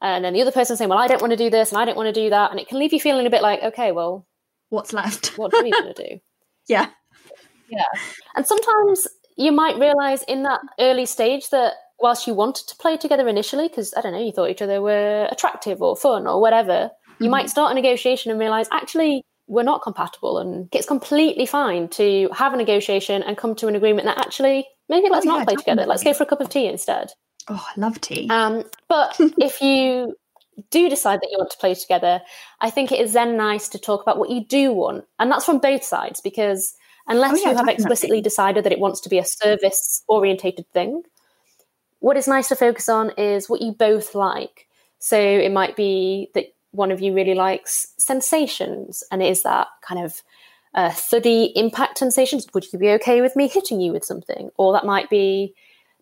And 0.00 0.24
then 0.24 0.32
the 0.34 0.42
other 0.42 0.52
person 0.52 0.76
saying, 0.76 0.88
well, 0.88 0.98
I 0.98 1.08
don't 1.08 1.20
want 1.20 1.32
to 1.32 1.36
do 1.36 1.50
this 1.50 1.72
and 1.72 1.78
I 1.78 1.84
don't 1.84 1.96
want 1.96 2.14
to 2.14 2.20
do 2.20 2.30
that. 2.30 2.50
And 2.50 2.60
it 2.60 2.68
can 2.68 2.78
leave 2.78 2.92
you 2.92 3.00
feeling 3.00 3.26
a 3.26 3.30
bit 3.30 3.42
like, 3.42 3.62
okay, 3.62 3.90
well, 3.90 4.26
what's 4.68 4.92
left? 4.92 5.36
what 5.38 5.52
are 5.52 5.62
we 5.62 5.70
going 5.70 5.92
to 5.92 6.08
do? 6.08 6.20
Yeah. 6.66 6.88
Yeah. 7.68 7.84
And 8.34 8.46
sometimes 8.46 9.06
you 9.36 9.52
might 9.52 9.78
realize 9.78 10.22
in 10.22 10.44
that 10.44 10.60
early 10.80 11.04
stage 11.04 11.50
that 11.50 11.74
whilst 11.98 12.26
you 12.26 12.32
wanted 12.32 12.66
to 12.68 12.76
play 12.76 12.96
together 12.96 13.28
initially, 13.28 13.68
because 13.68 13.92
I 13.94 14.00
don't 14.00 14.12
know, 14.12 14.24
you 14.24 14.32
thought 14.32 14.48
each 14.48 14.62
other 14.62 14.80
were 14.80 15.28
attractive 15.30 15.82
or 15.82 15.94
fun 15.94 16.26
or 16.26 16.40
whatever, 16.40 16.90
you 17.18 17.24
mm-hmm. 17.24 17.32
might 17.32 17.50
start 17.50 17.72
a 17.72 17.74
negotiation 17.74 18.30
and 18.30 18.40
realize 18.40 18.66
actually 18.72 19.26
we're 19.46 19.62
not 19.62 19.82
compatible. 19.82 20.38
And 20.38 20.68
it's 20.72 20.86
completely 20.86 21.46
fine 21.46 21.88
to 21.88 22.28
have 22.32 22.54
a 22.54 22.56
negotiation 22.56 23.22
and 23.22 23.36
come 23.36 23.54
to 23.56 23.68
an 23.68 23.76
agreement 23.76 24.06
that 24.06 24.18
actually 24.18 24.66
maybe 24.88 25.08
let's 25.10 25.26
oh, 25.26 25.30
not 25.30 25.38
yeah, 25.38 25.44
play 25.44 25.54
definitely. 25.54 25.72
together. 25.72 25.86
Let's 25.86 26.04
go 26.04 26.14
for 26.14 26.22
a 26.24 26.26
cup 26.26 26.40
of 26.40 26.48
tea 26.48 26.66
instead. 26.66 27.10
Oh, 27.48 27.64
I 27.66 27.80
love 27.80 28.00
tea. 28.00 28.28
Um, 28.30 28.64
but 28.88 29.16
if 29.38 29.60
you 29.60 30.16
do 30.70 30.88
decide 30.88 31.20
that 31.20 31.28
you 31.30 31.38
want 31.38 31.50
to 31.50 31.58
play 31.58 31.74
together, 31.74 32.22
I 32.60 32.70
think 32.70 32.92
it 32.92 33.00
is 33.00 33.12
then 33.12 33.36
nice 33.36 33.68
to 33.70 33.78
talk 33.78 34.02
about 34.02 34.18
what 34.18 34.30
you 34.30 34.44
do 34.44 34.72
want. 34.72 35.04
And 35.18 35.30
that's 35.30 35.44
from 35.44 35.58
both 35.58 35.84
sides 35.84 36.20
because 36.20 36.74
unless 37.06 37.34
oh, 37.34 37.36
yeah, 37.36 37.42
you 37.42 37.48
have 37.48 37.66
definitely. 37.66 37.74
explicitly 37.74 38.20
decided 38.20 38.64
that 38.64 38.72
it 38.72 38.78
wants 38.78 39.00
to 39.02 39.08
be 39.08 39.18
a 39.18 39.24
service 39.24 40.02
orientated 40.08 40.66
thing, 40.72 41.02
what 41.98 42.16
is 42.16 42.28
nice 42.28 42.48
to 42.48 42.56
focus 42.56 42.88
on 42.88 43.10
is 43.18 43.48
what 43.48 43.62
you 43.62 43.72
both 43.72 44.14
like. 44.14 44.68
So 44.98 45.18
it 45.18 45.52
might 45.52 45.76
be 45.76 46.30
that 46.34 46.53
one 46.74 46.90
of 46.90 47.00
you 47.00 47.14
really 47.14 47.34
likes 47.34 47.94
sensations, 47.96 49.02
and 49.10 49.22
is 49.22 49.42
that 49.42 49.68
kind 49.82 50.04
of 50.04 50.22
uh, 50.74 50.90
thuddy 50.90 51.52
impact 51.54 51.98
sensations. 51.98 52.46
Would 52.52 52.72
you 52.72 52.78
be 52.78 52.90
okay 52.90 53.20
with 53.20 53.36
me 53.36 53.48
hitting 53.48 53.80
you 53.80 53.92
with 53.92 54.04
something? 54.04 54.50
Or 54.56 54.72
that 54.72 54.84
might 54.84 55.08
be 55.08 55.54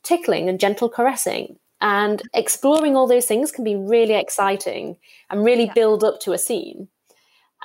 tickling 0.03 0.49
and 0.49 0.59
gentle 0.59 0.89
caressing. 0.89 1.59
And 1.81 2.23
exploring 2.33 2.97
all 2.97 3.07
those 3.07 3.27
things 3.27 3.51
can 3.51 3.65
be 3.65 3.77
really 3.77 4.15
exciting 4.15 4.97
and 5.31 5.45
really 5.45 5.67
yeah. 5.67 5.73
build 5.75 6.05
up 6.05 6.21
to 6.21 6.33
a 6.33 6.39
scene. 6.39 6.89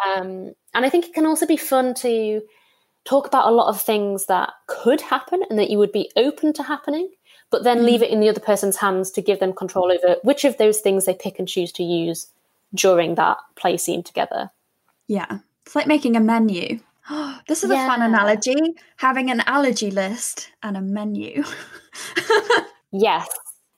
Um, 0.05 0.53
and 0.73 0.85
I 0.85 0.89
think 0.89 1.05
it 1.05 1.13
can 1.13 1.25
also 1.25 1.45
be 1.45 1.57
fun 1.57 1.93
to 1.95 2.41
talk 3.05 3.25
about 3.25 3.47
a 3.47 3.55
lot 3.55 3.69
of 3.69 3.79
things 3.79 4.25
that 4.25 4.51
could 4.67 5.01
happen 5.01 5.43
and 5.49 5.57
that 5.57 5.69
you 5.69 5.77
would 5.77 5.91
be 5.91 6.11
open 6.17 6.51
to 6.53 6.63
happening, 6.63 7.09
but 7.51 7.63
then 7.63 7.79
mm. 7.79 7.85
leave 7.85 8.01
it 8.01 8.09
in 8.09 8.19
the 8.19 8.27
other 8.27 8.41
person's 8.41 8.77
hands 8.77 9.11
to 9.11 9.21
give 9.21 9.39
them 9.39 9.53
control 9.53 9.91
over 9.91 10.17
which 10.23 10.43
of 10.43 10.57
those 10.57 10.79
things 10.79 11.05
they 11.05 11.13
pick 11.13 11.39
and 11.39 11.47
choose 11.47 11.71
to 11.71 11.83
use 11.83 12.27
during 12.73 13.15
that 13.15 13.37
play 13.55 13.77
scene 13.77 14.03
together. 14.03 14.51
Yeah. 15.07 15.39
It's 15.65 15.75
like 15.75 15.87
making 15.87 16.15
a 16.15 16.19
menu. 16.19 16.79
Oh, 17.09 17.39
this 17.47 17.63
is 17.63 17.69
yeah. 17.69 17.85
a 17.85 17.87
fun 17.87 18.01
analogy 18.01 18.75
having 18.97 19.29
an 19.31 19.41
allergy 19.41 19.91
list 19.91 20.51
and 20.63 20.77
a 20.77 20.81
menu. 20.81 21.43
yes. 22.91 23.27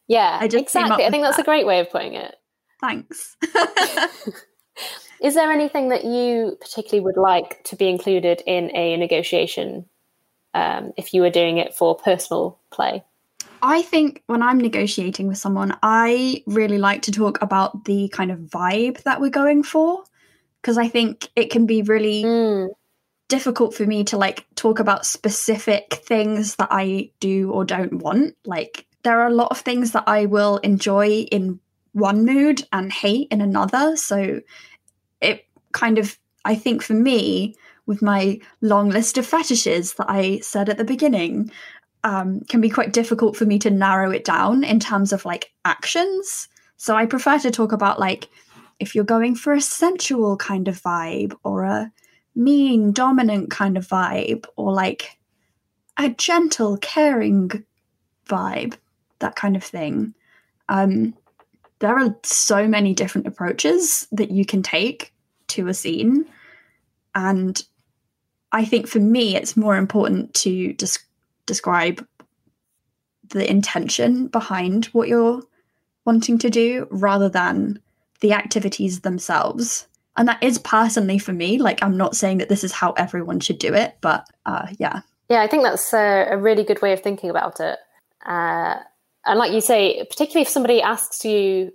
Yeah, 0.07 0.39
I 0.41 0.45
exactly. 0.45 1.05
I 1.05 1.11
think 1.11 1.23
that's 1.23 1.37
that. 1.37 1.43
a 1.43 1.45
great 1.45 1.67
way 1.67 1.79
of 1.79 1.91
putting 1.91 2.15
it. 2.15 2.35
Thanks. 2.81 3.37
Is 5.21 5.35
there 5.35 5.51
anything 5.51 5.89
that 5.89 6.05
you 6.05 6.57
particularly 6.59 7.01
would 7.01 7.17
like 7.17 7.63
to 7.65 7.75
be 7.75 7.89
included 7.89 8.41
in 8.47 8.75
a 8.75 8.97
negotiation 8.97 9.85
um, 10.53 10.93
if 10.97 11.13
you 11.13 11.21
were 11.21 11.29
doing 11.29 11.57
it 11.57 11.75
for 11.75 11.95
personal 11.95 12.57
play? 12.71 13.03
I 13.61 13.81
think 13.81 14.23
when 14.27 14.41
I'm 14.41 14.57
negotiating 14.57 15.27
with 15.27 15.37
someone, 15.37 15.77
I 15.83 16.43
really 16.45 16.77
like 16.77 17.03
to 17.03 17.11
talk 17.11 17.41
about 17.41 17.85
the 17.85 18.09
kind 18.09 18.31
of 18.31 18.39
vibe 18.39 19.03
that 19.03 19.21
we're 19.21 19.29
going 19.29 19.63
for 19.63 20.03
because 20.61 20.77
I 20.77 20.87
think 20.87 21.27
it 21.35 21.49
can 21.49 21.65
be 21.65 21.81
really 21.81 22.23
mm. 22.23 22.69
difficult 23.27 23.73
for 23.73 23.85
me 23.85 24.03
to 24.05 24.17
like 24.17 24.45
talk 24.55 24.79
about 24.79 25.05
specific 25.05 26.01
things 26.05 26.55
that 26.55 26.69
I 26.71 27.11
do 27.19 27.51
or 27.51 27.65
don't 27.65 27.93
want. 27.93 28.35
Like 28.45 28.85
there 29.03 29.19
are 29.21 29.27
a 29.27 29.33
lot 29.33 29.51
of 29.51 29.59
things 29.59 29.91
that 29.93 30.03
I 30.07 30.25
will 30.25 30.57
enjoy 30.57 31.27
in 31.31 31.59
one 31.93 32.25
mood 32.25 32.65
and 32.71 32.91
hate 32.91 33.27
in 33.31 33.41
another. 33.41 33.95
So 33.95 34.41
it 35.21 35.45
kind 35.71 35.97
of, 35.97 36.17
I 36.45 36.55
think 36.55 36.81
for 36.81 36.93
me, 36.93 37.55
with 37.85 38.01
my 38.03 38.39
long 38.61 38.89
list 38.89 39.17
of 39.17 39.25
fetishes 39.25 39.95
that 39.95 40.05
I 40.07 40.39
said 40.39 40.69
at 40.69 40.77
the 40.77 40.85
beginning, 40.85 41.51
um, 42.03 42.41
can 42.41 42.61
be 42.61 42.69
quite 42.69 42.93
difficult 42.93 43.35
for 43.35 43.45
me 43.45 43.59
to 43.59 43.69
narrow 43.69 44.11
it 44.11 44.23
down 44.23 44.63
in 44.63 44.79
terms 44.79 45.11
of 45.13 45.25
like 45.25 45.51
actions. 45.65 46.47
So 46.77 46.95
I 46.95 47.05
prefer 47.05 47.39
to 47.39 47.51
talk 47.51 47.71
about 47.71 47.99
like 47.99 48.29
if 48.79 48.95
you're 48.95 49.03
going 49.03 49.35
for 49.35 49.53
a 49.53 49.61
sensual 49.61 50.37
kind 50.37 50.67
of 50.67 50.81
vibe 50.81 51.35
or 51.43 51.63
a 51.63 51.91
mean, 52.35 52.93
dominant 52.93 53.51
kind 53.51 53.77
of 53.77 53.87
vibe 53.87 54.45
or 54.55 54.71
like 54.71 55.17
a 55.97 56.09
gentle, 56.09 56.77
caring 56.77 57.65
vibe, 58.27 58.77
that 59.19 59.35
kind 59.35 59.55
of 59.57 59.63
thing. 59.63 60.13
Um, 60.69 61.13
there 61.79 61.97
are 61.97 62.15
so 62.23 62.67
many 62.67 62.93
different 62.93 63.27
approaches 63.27 64.07
that 64.11 64.31
you 64.31 64.45
can 64.45 64.63
take 64.63 65.13
to 65.47 65.67
a 65.67 65.73
scene. 65.73 66.25
And 67.15 67.61
I 68.51 68.65
think 68.65 68.87
for 68.87 68.99
me, 68.99 69.35
it's 69.35 69.57
more 69.57 69.75
important 69.75 70.33
to 70.35 70.73
just 70.73 70.99
describe 71.49 72.05
the 73.29 73.49
intention 73.49 74.27
behind 74.27 74.85
what 74.87 75.07
you're 75.07 75.41
wanting 76.05 76.37
to 76.39 76.49
do 76.49 76.87
rather 76.91 77.27
than 77.27 77.79
the 78.21 78.33
activities 78.33 79.01
themselves. 79.01 79.87
And 80.15 80.27
that 80.27 80.41
is 80.43 80.57
personally 80.59 81.19
for 81.19 81.33
me. 81.33 81.57
Like, 81.57 81.81
I'm 81.83 81.97
not 81.97 82.15
saying 82.15 82.37
that 82.37 82.49
this 82.49 82.63
is 82.63 82.71
how 82.71 82.91
everyone 82.93 83.39
should 83.39 83.59
do 83.59 83.73
it, 83.73 83.97
but 84.01 84.27
uh, 84.45 84.67
yeah. 84.77 85.01
Yeah, 85.29 85.41
I 85.41 85.47
think 85.47 85.63
that's 85.63 85.93
a, 85.93 86.27
a 86.31 86.37
really 86.37 86.63
good 86.63 86.81
way 86.81 86.93
of 86.93 87.01
thinking 87.01 87.29
about 87.29 87.59
it. 87.59 87.77
Uh, 88.25 88.75
and 89.25 89.39
like 89.39 89.51
you 89.51 89.61
say, 89.61 90.03
particularly 90.09 90.43
if 90.43 90.49
somebody 90.49 90.81
asks 90.81 91.25
you, 91.25 91.71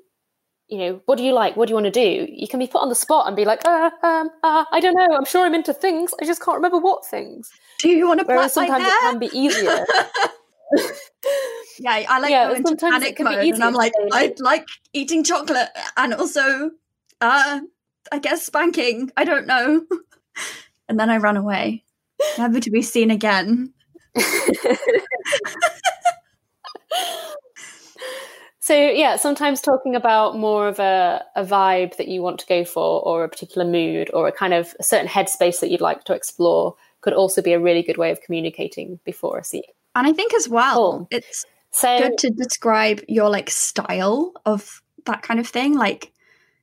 you 0.74 0.80
know, 0.80 1.00
what 1.06 1.18
do 1.18 1.24
you 1.24 1.32
like? 1.32 1.56
What 1.56 1.68
do 1.68 1.70
you 1.70 1.76
want 1.76 1.86
to 1.86 1.92
do? 1.92 2.26
You 2.28 2.48
can 2.48 2.58
be 2.58 2.66
put 2.66 2.82
on 2.82 2.88
the 2.88 2.96
spot 2.96 3.28
and 3.28 3.36
be 3.36 3.44
like, 3.44 3.64
uh, 3.64 3.90
um, 4.02 4.28
uh, 4.42 4.64
I 4.72 4.80
don't 4.80 4.94
know. 4.94 5.16
I'm 5.16 5.24
sure 5.24 5.46
I'm 5.46 5.54
into 5.54 5.72
things. 5.72 6.12
I 6.20 6.24
just 6.24 6.42
can't 6.42 6.56
remember 6.56 6.78
what 6.78 7.06
things. 7.06 7.48
Do 7.78 7.90
you 7.90 8.08
want 8.08 8.18
to? 8.18 8.26
Whereas 8.26 8.52
sometimes 8.52 8.84
it 8.84 9.00
can 9.00 9.20
be 9.20 9.30
easier. 9.32 9.86
yeah, 11.78 12.04
I 12.08 12.18
like 12.18 12.30
yeah, 12.32 12.46
going 12.48 12.56
into 12.56 12.74
panic 12.76 13.20
mode, 13.20 13.38
and 13.38 13.62
I'm 13.62 13.72
like, 13.72 13.92
I 14.12 14.34
like 14.38 14.66
eating 14.92 15.22
chocolate, 15.22 15.68
and 15.96 16.12
also, 16.14 16.72
uh, 17.20 17.60
I 18.10 18.18
guess 18.18 18.44
spanking. 18.44 19.12
I 19.16 19.22
don't 19.22 19.46
know, 19.46 19.86
and 20.88 20.98
then 20.98 21.08
I 21.08 21.18
run 21.18 21.36
away, 21.36 21.84
never 22.36 22.58
to 22.58 22.70
be 22.70 22.82
seen 22.82 23.12
again. 23.12 23.72
So 28.64 28.74
yeah, 28.74 29.16
sometimes 29.16 29.60
talking 29.60 29.94
about 29.94 30.38
more 30.38 30.68
of 30.68 30.78
a, 30.78 31.22
a 31.36 31.44
vibe 31.44 31.98
that 31.98 32.08
you 32.08 32.22
want 32.22 32.38
to 32.40 32.46
go 32.46 32.64
for, 32.64 33.02
or 33.02 33.22
a 33.22 33.28
particular 33.28 33.66
mood, 33.66 34.10
or 34.14 34.26
a 34.26 34.32
kind 34.32 34.54
of 34.54 34.74
a 34.80 34.82
certain 34.82 35.06
headspace 35.06 35.60
that 35.60 35.70
you'd 35.70 35.82
like 35.82 36.04
to 36.04 36.14
explore, 36.14 36.74
could 37.02 37.12
also 37.12 37.42
be 37.42 37.52
a 37.52 37.60
really 37.60 37.82
good 37.82 37.98
way 37.98 38.10
of 38.10 38.22
communicating 38.22 38.98
before 39.04 39.36
a 39.36 39.44
scene. 39.44 39.64
And 39.94 40.06
I 40.06 40.14
think 40.14 40.32
as 40.32 40.48
well, 40.48 41.00
cool. 41.00 41.08
it's 41.10 41.44
so, 41.72 41.98
good 41.98 42.16
to 42.16 42.30
describe 42.30 43.02
your 43.06 43.28
like 43.28 43.50
style 43.50 44.32
of 44.46 44.80
that 45.04 45.20
kind 45.20 45.38
of 45.38 45.46
thing. 45.46 45.74
Like 45.76 46.10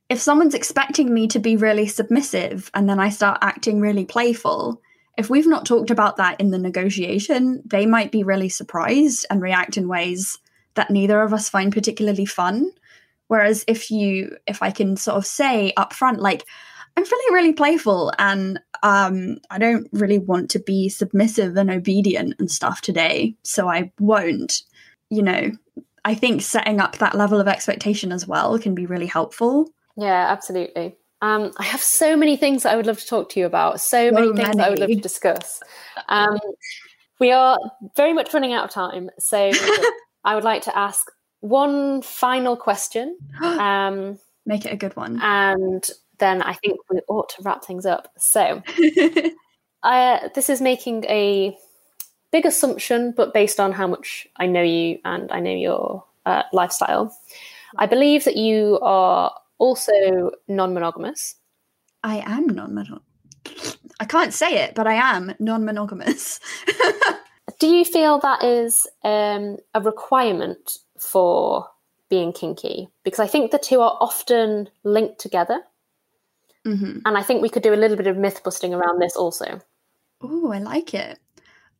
if 0.08 0.18
someone's 0.18 0.54
expecting 0.54 1.14
me 1.14 1.28
to 1.28 1.38
be 1.38 1.56
really 1.56 1.86
submissive 1.86 2.68
and 2.74 2.88
then 2.88 2.98
I 2.98 3.10
start 3.10 3.38
acting 3.42 3.80
really 3.80 4.06
playful, 4.06 4.82
if 5.16 5.30
we've 5.30 5.46
not 5.46 5.66
talked 5.66 5.92
about 5.92 6.16
that 6.16 6.40
in 6.40 6.50
the 6.50 6.58
negotiation, 6.58 7.62
they 7.64 7.86
might 7.86 8.10
be 8.10 8.24
really 8.24 8.48
surprised 8.48 9.24
and 9.30 9.40
react 9.40 9.76
in 9.76 9.86
ways 9.86 10.38
that 10.74 10.90
neither 10.90 11.20
of 11.22 11.32
us 11.32 11.48
find 11.48 11.72
particularly 11.72 12.26
fun. 12.26 12.70
Whereas 13.28 13.64
if 13.66 13.90
you, 13.90 14.36
if 14.46 14.62
I 14.62 14.70
can 14.70 14.96
sort 14.96 15.16
of 15.16 15.26
say 15.26 15.72
up 15.76 15.92
front, 15.92 16.20
like, 16.20 16.44
I'm 16.96 17.04
feeling 17.04 17.32
really 17.32 17.52
playful 17.52 18.12
and 18.18 18.60
um, 18.82 19.38
I 19.50 19.58
don't 19.58 19.88
really 19.92 20.18
want 20.18 20.50
to 20.50 20.58
be 20.58 20.88
submissive 20.88 21.56
and 21.56 21.70
obedient 21.70 22.34
and 22.38 22.50
stuff 22.50 22.82
today, 22.82 23.34
so 23.42 23.68
I 23.68 23.92
won't. 23.98 24.62
You 25.08 25.22
know, 25.22 25.52
I 26.04 26.14
think 26.14 26.42
setting 26.42 26.80
up 26.80 26.98
that 26.98 27.14
level 27.14 27.40
of 27.40 27.48
expectation 27.48 28.12
as 28.12 28.26
well 28.26 28.58
can 28.58 28.74
be 28.74 28.86
really 28.86 29.06
helpful. 29.06 29.70
Yeah, 29.96 30.26
absolutely. 30.30 30.96
Um, 31.22 31.52
I 31.56 31.64
have 31.64 31.80
so 31.80 32.16
many 32.16 32.36
things 32.36 32.64
that 32.64 32.72
I 32.72 32.76
would 32.76 32.86
love 32.86 32.98
to 32.98 33.06
talk 33.06 33.28
to 33.30 33.40
you 33.40 33.46
about, 33.46 33.80
so 33.80 34.10
many 34.10 34.26
things 34.34 34.48
many. 34.48 34.62
I 34.62 34.70
would 34.70 34.80
love 34.80 34.88
to 34.88 34.96
discuss. 34.96 35.62
Um, 36.08 36.38
we 37.20 37.30
are 37.30 37.58
very 37.96 38.12
much 38.12 38.34
running 38.34 38.52
out 38.52 38.64
of 38.64 38.70
time, 38.70 39.08
so 39.20 39.52
I 40.24 40.34
would 40.34 40.44
like 40.44 40.62
to 40.62 40.76
ask 40.76 41.10
one 41.40 42.02
final 42.02 42.56
question. 42.56 43.18
Um, 43.42 44.18
Make 44.44 44.64
it 44.64 44.72
a 44.72 44.76
good 44.76 44.96
one. 44.96 45.20
And 45.22 45.88
then 46.18 46.42
I 46.42 46.54
think 46.54 46.80
we 46.90 47.00
ought 47.08 47.28
to 47.30 47.42
wrap 47.42 47.64
things 47.64 47.86
up. 47.86 48.08
So, 48.18 48.60
uh, 49.84 50.28
this 50.34 50.50
is 50.50 50.60
making 50.60 51.04
a 51.04 51.56
big 52.32 52.46
assumption, 52.46 53.12
but 53.16 53.32
based 53.32 53.60
on 53.60 53.72
how 53.72 53.86
much 53.86 54.26
I 54.36 54.46
know 54.46 54.62
you 54.62 54.98
and 55.04 55.30
I 55.30 55.38
know 55.40 55.54
your 55.54 56.04
uh, 56.26 56.42
lifestyle. 56.52 57.16
I 57.78 57.86
believe 57.86 58.24
that 58.24 58.36
you 58.36 58.78
are 58.82 59.32
also 59.58 60.32
non 60.48 60.74
monogamous. 60.74 61.36
I 62.02 62.18
am 62.18 62.48
non 62.48 62.74
monogamous. 62.74 63.78
I 64.00 64.04
can't 64.04 64.34
say 64.34 64.64
it, 64.64 64.74
but 64.74 64.86
I 64.86 64.94
am 64.94 65.34
non 65.38 65.64
monogamous. 65.64 66.40
Do 67.62 67.68
you 67.68 67.84
feel 67.84 68.18
that 68.18 68.42
is 68.42 68.88
um, 69.04 69.56
a 69.72 69.80
requirement 69.80 70.78
for 70.98 71.68
being 72.10 72.32
kinky? 72.32 72.88
Because 73.04 73.20
I 73.20 73.28
think 73.28 73.52
the 73.52 73.58
two 73.58 73.80
are 73.80 73.96
often 74.00 74.68
linked 74.82 75.20
together. 75.20 75.60
Mm-hmm. 76.66 76.98
And 77.04 77.16
I 77.16 77.22
think 77.22 77.40
we 77.40 77.48
could 77.48 77.62
do 77.62 77.72
a 77.72 77.76
little 77.76 77.96
bit 77.96 78.08
of 78.08 78.16
myth 78.16 78.42
busting 78.42 78.74
around 78.74 79.00
this 79.00 79.14
also. 79.14 79.60
Oh, 80.20 80.50
I 80.50 80.58
like 80.58 80.92
it. 80.92 81.20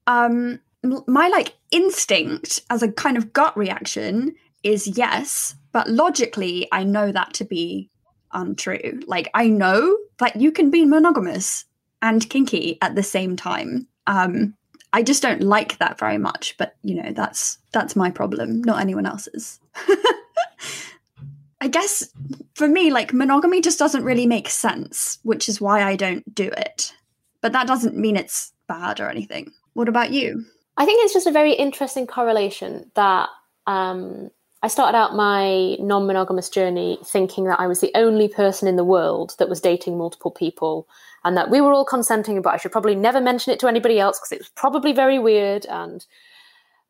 Um, 0.07 0.61
my 1.09 1.27
like 1.27 1.57
instinct 1.73 2.61
as 2.71 2.85
a 2.85 2.93
kind 2.93 3.17
of 3.17 3.33
gut 3.33 3.57
reaction 3.57 4.37
is 4.63 4.87
yes, 4.87 5.57
but 5.73 5.91
logically, 5.91 6.69
I 6.71 6.85
know 6.85 7.11
that 7.11 7.35
to 7.35 7.45
be 7.45 7.91
untrue. 8.31 9.01
Like, 9.09 9.31
I 9.35 9.49
know 9.49 9.99
that 10.19 10.37
you 10.37 10.53
can 10.53 10.71
be 10.71 10.87
monogamous 10.87 11.65
and 12.01 12.31
kinky 12.31 12.79
at 12.81 12.95
the 12.95 13.03
same 13.03 13.35
time. 13.35 13.89
Um, 14.07 14.55
I 14.93 15.03
just 15.03 15.23
don't 15.23 15.43
like 15.43 15.79
that 15.79 15.99
very 15.99 16.19
much, 16.19 16.57
but 16.59 16.77
you 16.83 16.95
know, 16.95 17.13
that's 17.13 17.59
that's 17.73 17.97
my 17.97 18.11
problem, 18.11 18.63
not 18.63 18.81
anyone 18.81 19.07
else's. 19.07 19.59
I 21.61 21.69
guess 21.69 22.09
for 22.55 22.69
me, 22.69 22.91
like 22.91 23.13
monogamy 23.13 23.61
just 23.61 23.79
doesn't 23.79 24.05
really 24.05 24.27
make 24.27 24.49
sense, 24.51 25.19
which 25.23 25.49
is 25.49 25.61
why 25.61 25.83
I 25.83 25.97
don't 25.97 26.35
do 26.35 26.51
it. 26.57 26.93
But 27.41 27.53
that 27.53 27.67
doesn't 27.67 27.97
mean 27.97 28.17
it's 28.17 28.53
bad 28.67 29.01
or 29.01 29.09
anything. 29.09 29.53
What 29.75 29.89
about 29.89 30.13
you? 30.13 30.45
I 30.77 30.85
think 30.85 31.05
it's 31.05 31.15
just 31.15 31.27
a 31.27 31.33
very 31.33 31.53
interesting 31.53 32.07
correlation 32.07 32.91
that 32.95 33.29
um, 33.67 34.31
I 34.63 34.69
started 34.69 34.97
out 34.97 35.15
my 35.15 35.77
non 35.81 36.07
monogamous 36.07 36.49
journey 36.49 36.99
thinking 37.05 37.45
that 37.45 37.61
I 37.61 37.67
was 37.67 37.81
the 37.81 37.93
only 37.95 38.29
person 38.29 38.69
in 38.69 38.77
the 38.77 38.85
world 38.85 39.35
that 39.39 39.49
was 39.49 39.61
dating 39.61 39.99
multiple 39.99 40.31
people 40.31 40.89
and 41.25 41.37
that 41.37 41.51
we 41.51 41.61
were 41.61 41.73
all 41.73 41.85
consenting, 41.85 42.43
but 42.43 42.55
I 42.55 42.57
should 42.57 42.73
probably 42.73 42.95
never 42.95 43.21
mention 43.21 43.53
it 43.53 43.61
to 43.61 43.69
anybody 43.69 43.99
else 43.99 44.19
because 44.19 44.33
it 44.33 44.39
was 44.39 44.51
probably 44.51 44.93
very 44.93 45.19
weird. 45.19 45.67
And 45.67 46.05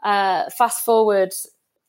uh, 0.02 0.50
fast 0.56 0.84
forward 0.84 1.32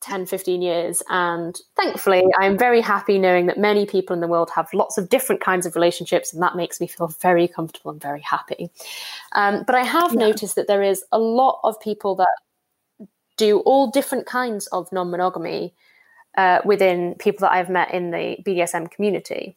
10, 0.03 0.25
15 0.25 0.61
years. 0.61 1.01
And 1.09 1.59
thankfully, 1.75 2.23
I'm 2.37 2.57
very 2.57 2.81
happy 2.81 3.17
knowing 3.17 3.45
that 3.47 3.57
many 3.57 3.85
people 3.85 4.13
in 4.13 4.19
the 4.19 4.27
world 4.27 4.49
have 4.55 4.67
lots 4.73 4.97
of 4.97 5.09
different 5.09 5.41
kinds 5.41 5.65
of 5.65 5.75
relationships, 5.75 6.33
and 6.33 6.43
that 6.43 6.55
makes 6.55 6.79
me 6.81 6.87
feel 6.87 7.07
very 7.07 7.47
comfortable 7.47 7.91
and 7.91 8.01
very 8.01 8.21
happy. 8.21 8.69
Um, 9.31 9.63
but 9.65 9.75
I 9.75 9.83
have 9.83 10.13
yeah. 10.13 10.19
noticed 10.19 10.55
that 10.55 10.67
there 10.67 10.83
is 10.83 11.03
a 11.11 11.19
lot 11.19 11.59
of 11.63 11.79
people 11.79 12.15
that 12.15 12.35
do 13.37 13.59
all 13.59 13.89
different 13.89 14.25
kinds 14.25 14.67
of 14.67 14.91
non 14.91 15.09
monogamy 15.09 15.73
uh, 16.37 16.59
within 16.65 17.15
people 17.15 17.41
that 17.41 17.53
I've 17.53 17.69
met 17.69 17.93
in 17.93 18.11
the 18.11 18.37
BDSM 18.45 18.91
community. 18.91 19.55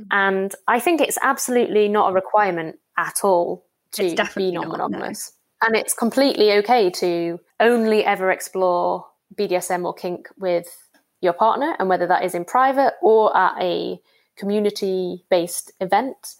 Mm-hmm. 0.00 0.08
And 0.10 0.54
I 0.66 0.80
think 0.80 1.00
it's 1.00 1.18
absolutely 1.22 1.88
not 1.88 2.10
a 2.10 2.12
requirement 2.12 2.78
at 2.96 3.20
all 3.22 3.66
to 3.92 4.14
be 4.36 4.52
non 4.52 4.68
monogamous. 4.68 5.32
No. 5.62 5.68
And 5.68 5.76
it's 5.76 5.94
completely 5.94 6.52
okay 6.54 6.90
to 6.90 7.38
only 7.58 8.04
ever 8.04 8.30
explore 8.30 9.06
BDSM 9.34 9.84
or 9.84 9.92
kink 9.92 10.28
with 10.38 10.88
your 11.20 11.34
partner, 11.34 11.76
and 11.78 11.88
whether 11.88 12.06
that 12.06 12.24
is 12.24 12.34
in 12.34 12.44
private 12.44 12.94
or 13.02 13.36
at 13.36 13.60
a 13.60 14.00
community 14.36 15.24
based 15.28 15.72
event. 15.80 16.36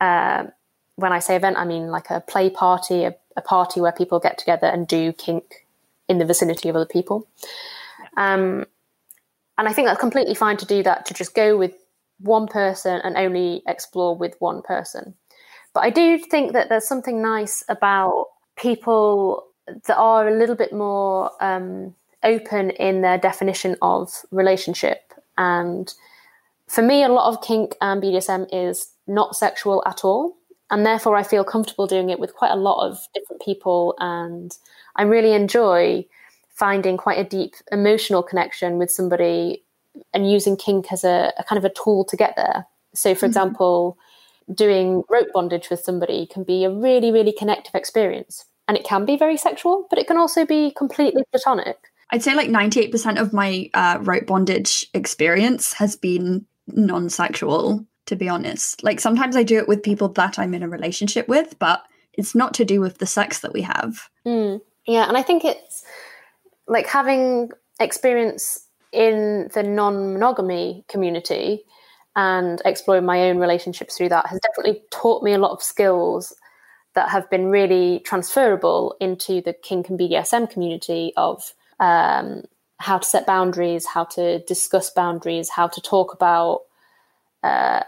Uh, 0.00 0.44
when 0.96 1.12
I 1.12 1.18
say 1.18 1.34
event, 1.34 1.56
I 1.56 1.64
mean 1.64 1.88
like 1.88 2.10
a 2.10 2.20
play 2.20 2.48
party, 2.48 3.04
a, 3.04 3.16
a, 3.36 3.42
party 3.42 3.80
where 3.80 3.90
people 3.90 4.20
get 4.20 4.38
together 4.38 4.68
and 4.68 4.86
do 4.86 5.12
kink 5.12 5.66
in 6.08 6.18
the 6.18 6.24
vicinity 6.24 6.68
of 6.68 6.76
other 6.76 6.86
people. 6.86 7.26
Um, 8.16 8.66
and 9.58 9.68
I 9.68 9.72
think 9.72 9.88
that's 9.88 10.00
completely 10.00 10.34
fine 10.34 10.56
to 10.58 10.66
do 10.66 10.82
that, 10.84 11.06
to 11.06 11.14
just 11.14 11.34
go 11.34 11.56
with 11.56 11.74
one 12.18 12.46
person 12.46 13.00
and 13.02 13.16
only 13.16 13.62
explore 13.66 14.16
with 14.16 14.34
one 14.38 14.62
person. 14.62 15.14
But 15.72 15.80
I 15.80 15.90
do 15.90 16.18
think 16.18 16.52
that 16.52 16.68
there's 16.68 16.86
something 16.86 17.20
nice 17.20 17.64
about 17.68 18.28
people 18.56 19.44
that 19.86 19.96
are 19.96 20.28
a 20.28 20.36
little 20.36 20.54
bit 20.54 20.72
more 20.72 21.30
um, 21.42 21.94
open 22.22 22.70
in 22.70 23.02
their 23.02 23.18
definition 23.18 23.76
of 23.82 24.10
relationship. 24.30 25.12
And 25.36 25.92
for 26.68 26.82
me, 26.82 27.02
a 27.02 27.08
lot 27.08 27.28
of 27.28 27.42
kink 27.42 27.76
and 27.80 28.02
BDSM 28.02 28.46
is 28.52 28.92
not 29.06 29.36
sexual 29.36 29.82
at 29.86 30.04
all. 30.04 30.36
And 30.70 30.86
therefore, 30.86 31.16
I 31.16 31.22
feel 31.22 31.44
comfortable 31.44 31.86
doing 31.86 32.10
it 32.10 32.18
with 32.18 32.34
quite 32.34 32.52
a 32.52 32.56
lot 32.56 32.86
of 32.86 32.98
different 33.14 33.42
people. 33.42 33.94
And 33.98 34.56
I 34.96 35.02
really 35.02 35.32
enjoy 35.32 36.06
finding 36.54 36.96
quite 36.96 37.18
a 37.18 37.28
deep 37.28 37.54
emotional 37.72 38.22
connection 38.22 38.78
with 38.78 38.90
somebody 38.90 39.64
and 40.12 40.30
using 40.30 40.56
kink 40.56 40.92
as 40.92 41.04
a, 41.04 41.32
a 41.38 41.44
kind 41.44 41.58
of 41.58 41.64
a 41.64 41.74
tool 41.74 42.04
to 42.06 42.16
get 42.16 42.34
there. 42.36 42.66
So, 42.94 43.14
for 43.14 43.18
mm-hmm. 43.18 43.26
example, 43.26 43.98
doing 44.52 45.02
rope 45.08 45.28
bondage 45.32 45.70
with 45.70 45.80
somebody 45.80 46.26
can 46.26 46.44
be 46.44 46.64
a 46.64 46.70
really, 46.70 47.10
really 47.10 47.32
connective 47.32 47.74
experience. 47.74 48.44
And 48.66 48.76
it 48.76 48.84
can 48.84 49.04
be 49.04 49.16
very 49.16 49.36
sexual, 49.36 49.86
but 49.90 49.98
it 49.98 50.06
can 50.06 50.16
also 50.16 50.46
be 50.46 50.70
completely 50.70 51.22
platonic. 51.30 51.76
I'd 52.10 52.22
say 52.22 52.34
like 52.34 52.48
98% 52.48 53.20
of 53.20 53.32
my 53.32 53.68
uh, 53.74 53.98
rope 54.00 54.26
bondage 54.26 54.86
experience 54.94 55.72
has 55.74 55.96
been 55.96 56.46
non 56.68 57.10
sexual, 57.10 57.84
to 58.06 58.16
be 58.16 58.28
honest. 58.28 58.82
Like 58.82 59.00
sometimes 59.00 59.36
I 59.36 59.42
do 59.42 59.58
it 59.58 59.68
with 59.68 59.82
people 59.82 60.08
that 60.10 60.38
I'm 60.38 60.54
in 60.54 60.62
a 60.62 60.68
relationship 60.68 61.28
with, 61.28 61.58
but 61.58 61.82
it's 62.14 62.34
not 62.34 62.54
to 62.54 62.64
do 62.64 62.80
with 62.80 62.98
the 62.98 63.06
sex 63.06 63.40
that 63.40 63.52
we 63.52 63.62
have. 63.62 64.08
Mm. 64.26 64.60
Yeah, 64.86 65.08
and 65.08 65.16
I 65.16 65.22
think 65.22 65.44
it's 65.44 65.84
like 66.68 66.86
having 66.86 67.50
experience 67.80 68.63
in 68.94 69.50
the 69.54 69.62
non 69.62 70.12
monogamy 70.12 70.84
community 70.88 71.64
and 72.16 72.62
exploring 72.64 73.04
my 73.04 73.22
own 73.28 73.38
relationships 73.38 73.96
through 73.96 74.08
that 74.08 74.26
has 74.26 74.40
definitely 74.40 74.82
taught 74.90 75.22
me 75.22 75.32
a 75.32 75.38
lot 75.38 75.50
of 75.50 75.62
skills 75.62 76.34
that 76.94 77.08
have 77.08 77.28
been 77.28 77.46
really 77.46 78.00
transferable 78.04 78.94
into 79.00 79.40
the 79.42 79.52
kink 79.52 79.88
and 79.88 79.98
BDSM 79.98 80.48
community 80.48 81.12
of 81.16 81.52
um, 81.80 82.44
how 82.78 82.98
to 82.98 83.06
set 83.06 83.26
boundaries, 83.26 83.86
how 83.86 84.04
to 84.04 84.38
discuss 84.40 84.90
boundaries, 84.90 85.50
how 85.50 85.66
to 85.66 85.80
talk 85.80 86.14
about 86.14 86.60
uh, 87.42 87.82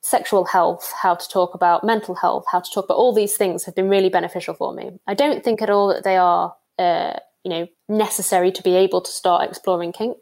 sexual 0.00 0.44
health, 0.44 0.92
how 1.02 1.14
to 1.14 1.28
talk 1.28 1.54
about 1.54 1.84
mental 1.84 2.14
health, 2.14 2.44
how 2.50 2.60
to 2.60 2.70
talk 2.70 2.84
about 2.84 2.96
all 2.96 3.12
these 3.12 3.36
things 3.36 3.64
have 3.64 3.74
been 3.74 3.88
really 3.88 4.08
beneficial 4.08 4.54
for 4.54 4.72
me. 4.72 4.92
I 5.06 5.14
don't 5.14 5.44
think 5.44 5.62
at 5.62 5.70
all 5.70 5.88
that 5.88 6.04
they 6.04 6.16
are, 6.16 6.54
uh, 6.78 7.14
you 7.44 7.50
know, 7.50 7.66
necessary 7.88 8.50
to 8.52 8.62
be 8.62 8.74
able 8.74 9.00
to 9.00 9.10
start 9.10 9.48
exploring 9.48 9.92
kink, 9.92 10.16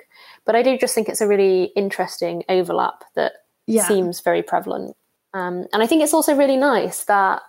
but 0.44 0.56
I 0.56 0.62
do 0.62 0.76
just 0.76 0.94
think 0.94 1.08
it's 1.08 1.20
a 1.20 1.28
really 1.28 1.72
interesting 1.76 2.42
overlap 2.48 3.04
that 3.14 3.32
yeah. 3.66 3.86
seems 3.86 4.20
very 4.20 4.42
prevalent. 4.42 4.96
Um, 5.34 5.66
and 5.72 5.82
I 5.82 5.86
think 5.86 6.02
it's 6.02 6.14
also 6.14 6.34
really 6.34 6.56
nice 6.56 7.04
that 7.04 7.42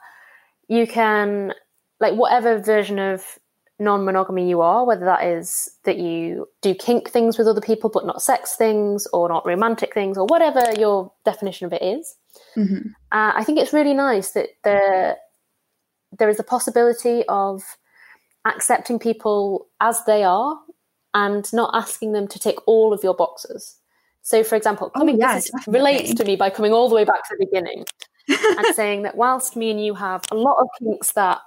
you 0.67 0.87
can, 0.87 1.53
like, 1.99 2.13
whatever 2.13 2.59
version 2.59 2.99
of 2.99 3.39
non 3.79 4.05
monogamy 4.05 4.47
you 4.47 4.61
are, 4.61 4.85
whether 4.85 5.05
that 5.05 5.23
is 5.23 5.69
that 5.83 5.97
you 5.97 6.47
do 6.61 6.73
kink 6.73 7.09
things 7.09 7.37
with 7.37 7.47
other 7.47 7.61
people 7.61 7.89
but 7.89 8.05
not 8.05 8.21
sex 8.21 8.55
things 8.55 9.07
or 9.11 9.27
not 9.27 9.45
romantic 9.45 9.93
things 9.93 10.17
or 10.17 10.25
whatever 10.25 10.61
your 10.79 11.11
definition 11.25 11.65
of 11.65 11.73
it 11.73 11.81
is. 11.81 12.15
Mm-hmm. 12.55 12.89
Uh, 13.11 13.33
I 13.35 13.43
think 13.43 13.59
it's 13.59 13.73
really 13.73 13.93
nice 13.93 14.31
that 14.31 14.49
there, 14.63 15.17
there 16.17 16.29
is 16.29 16.39
a 16.39 16.43
possibility 16.43 17.23
of 17.27 17.63
accepting 18.45 18.99
people 18.99 19.67
as 19.79 20.03
they 20.05 20.23
are 20.23 20.59
and 21.13 21.51
not 21.53 21.71
asking 21.73 22.13
them 22.13 22.27
to 22.27 22.39
tick 22.39 22.57
all 22.67 22.93
of 22.93 23.03
your 23.03 23.13
boxes. 23.13 23.77
So, 24.23 24.43
for 24.43 24.55
example, 24.55 24.91
oh, 24.95 24.99
coming, 24.99 25.21
oh, 25.21 25.33
this 25.33 25.51
relates 25.67 26.13
to 26.15 26.23
me 26.23 26.35
by 26.35 26.49
coming 26.49 26.71
all 26.71 26.89
the 26.89 26.95
way 26.95 27.03
back 27.03 27.27
to 27.27 27.35
the 27.37 27.45
beginning 27.45 27.85
and 28.27 28.75
saying 28.75 29.03
that 29.03 29.17
whilst 29.17 29.55
me 29.55 29.69
and 29.69 29.83
you 29.83 29.93
have 29.95 30.23
a 30.31 30.35
lot 30.35 30.57
of 30.61 30.67
kinks 30.79 31.11
that 31.13 31.39